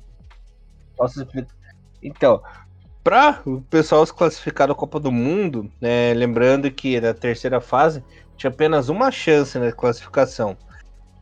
[0.95, 1.55] Posso explicar?
[2.03, 2.43] Então,
[3.03, 8.03] para o pessoal se classificar da Copa do Mundo, né, lembrando que na terceira fase
[8.37, 10.55] tinha apenas uma chance na classificação.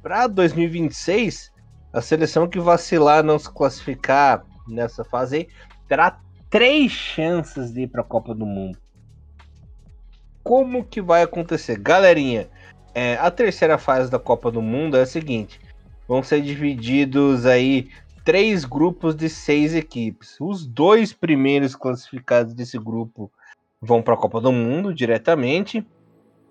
[0.02, 1.50] Para 2026,
[1.94, 5.48] a seleção que vacilar não se classificar nessa fase aí,
[5.88, 8.78] terá três chances de ir para a Copa do Mundo.
[10.44, 11.78] Como que vai acontecer?
[11.78, 12.50] Galerinha,
[12.94, 15.60] é, a terceira fase da Copa do Mundo é a seguinte:
[16.08, 17.90] vão ser divididos aí
[18.24, 20.38] três grupos de seis equipes.
[20.40, 23.32] Os dois primeiros classificados desse grupo
[23.82, 25.86] vão para a Copa do Mundo diretamente.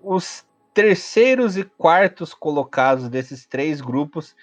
[0.01, 4.35] Os terceiros e quartos colocados desses três grupos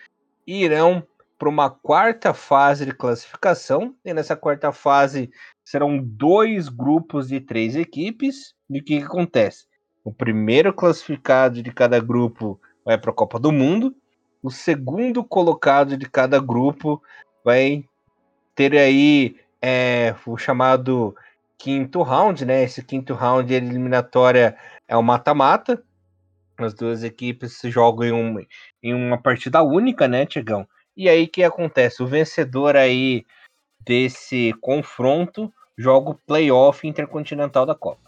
[0.47, 1.03] irão
[1.39, 3.95] para uma quarta fase de classificação.
[4.05, 5.31] E nessa quarta fase
[5.65, 8.55] serão dois grupos de três equipes.
[8.71, 9.67] E o que, que acontece?
[10.05, 13.95] O primeiro classificado de cada grupo vai para a Copa do Mundo.
[14.43, 17.03] O segundo colocado de cada grupo
[17.45, 17.85] vai
[18.55, 21.15] ter aí é, o chamado
[21.59, 22.63] quinto round, né?
[22.63, 24.57] Esse quinto round eliminatória
[24.87, 25.83] é o mata-mata.
[26.59, 28.47] As duas equipes se jogam em, um,
[28.83, 30.67] em uma partida única, né, Tiagão?
[30.97, 32.03] E aí que acontece?
[32.03, 33.25] O vencedor aí
[33.85, 38.07] desse confronto joga o playoff intercontinental da Copa.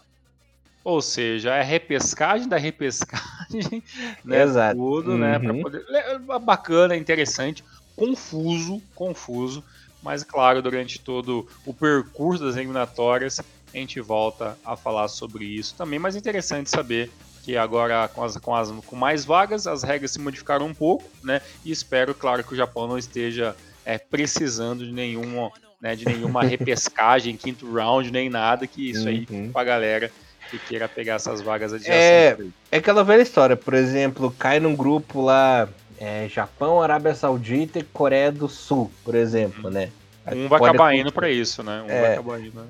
[0.83, 3.83] Ou seja, é repescagem da repescagem,
[4.25, 4.41] né?
[4.41, 4.75] Exato.
[4.75, 5.53] Tudo, né, uhum.
[5.53, 5.61] né?
[5.61, 5.85] Poder...
[5.89, 7.63] É bacana, interessante,
[7.95, 9.63] confuso, confuso,
[10.01, 15.75] mas claro, durante todo o percurso das eliminatórias, a gente volta a falar sobre isso
[15.75, 15.99] também.
[15.99, 17.11] Mas interessante saber
[17.49, 21.03] que agora com, as, com, as, com mais vagas as regras se modificaram um pouco,
[21.23, 21.41] né?
[21.65, 26.43] E espero, claro, que o Japão não esteja é, precisando de nenhuma, né, de nenhuma
[26.45, 29.51] repescagem, quinto round, nem nada, que isso aí uhum.
[29.51, 30.11] pra galera
[30.51, 31.99] que queira pegar essas vagas adjacentes.
[31.99, 32.37] É,
[32.71, 35.67] é aquela velha história, por exemplo, cai num grupo lá,
[35.99, 39.71] é, Japão, Arábia Saudita e Coreia do Sul, por exemplo, uhum.
[39.71, 39.89] né?
[40.31, 41.81] Um vai acabar indo para isso, né?
[41.81, 42.67] Um é, vai acabar indo, né?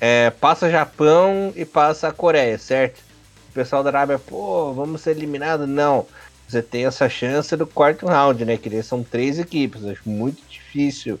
[0.00, 3.11] É, passa Japão e passa a Coreia, certo?
[3.52, 5.68] O pessoal da Arábia, pô, vamos ser eliminados.
[5.68, 6.06] Não.
[6.48, 8.56] Você tem essa chance do quarto round, né?
[8.56, 9.84] Que são três equipes.
[9.84, 11.20] Acho muito difícil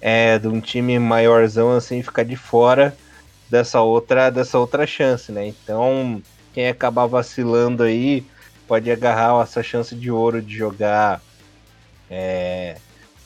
[0.00, 2.96] é, de um time maiorzão assim ficar de fora
[3.48, 5.46] dessa outra, dessa outra chance, né?
[5.46, 6.20] Então,
[6.52, 8.26] quem acabar vacilando aí
[8.66, 11.22] pode agarrar essa chance de ouro de jogar
[12.10, 12.76] é,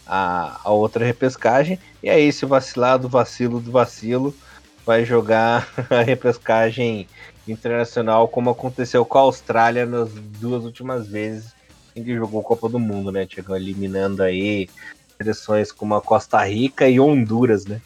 [0.06, 1.78] a, a outra repescagem.
[2.02, 4.36] E aí, se vacilar do vacilo do vacilo,
[4.84, 7.08] vai jogar a repescagem
[7.46, 11.54] internacional, como aconteceu com a Austrália nas duas últimas vezes
[11.94, 13.26] em que jogou Copa do Mundo, né?
[13.28, 14.68] Chegou eliminando aí
[15.16, 17.80] seleções como a Costa Rica e Honduras, né?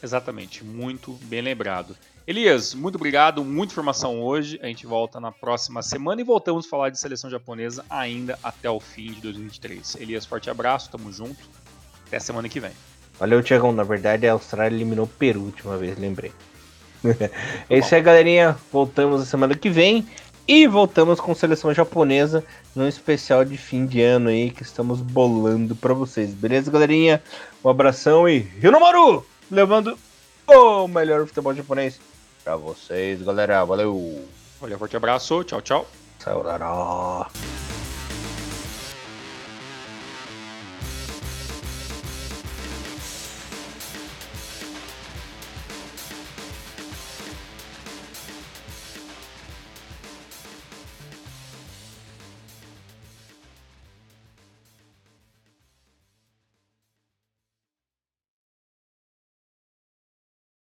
[0.00, 1.96] Exatamente, muito bem lembrado.
[2.26, 4.58] Elias, muito obrigado, muita informação hoje.
[4.62, 8.70] A gente volta na próxima semana e voltamos a falar de seleção japonesa ainda até
[8.70, 9.96] o fim de 2023.
[9.96, 11.50] Elias, forte abraço, tamo junto.
[12.06, 12.72] Até semana que vem.
[13.18, 13.72] Valeu, Tiagão.
[13.72, 16.32] Na verdade, a Austrália eliminou o Peru última vez, lembrei.
[17.68, 18.56] é isso aí, galerinha.
[18.72, 20.06] Voltamos a semana que vem.
[20.46, 22.44] E voltamos com seleção japonesa
[22.76, 26.34] num especial de fim de ano aí que estamos bolando para vocês.
[26.34, 27.22] Beleza, galerinha?
[27.64, 29.24] Um abração e Hinomaru!
[29.50, 29.98] Levando
[30.46, 31.98] o melhor futebol japonês
[32.44, 33.64] para vocês, galera.
[33.64, 34.22] Valeu!
[34.60, 35.42] Valeu, forte abraço.
[35.44, 35.86] Tchau, tchau.
[36.18, 37.26] Sayonara.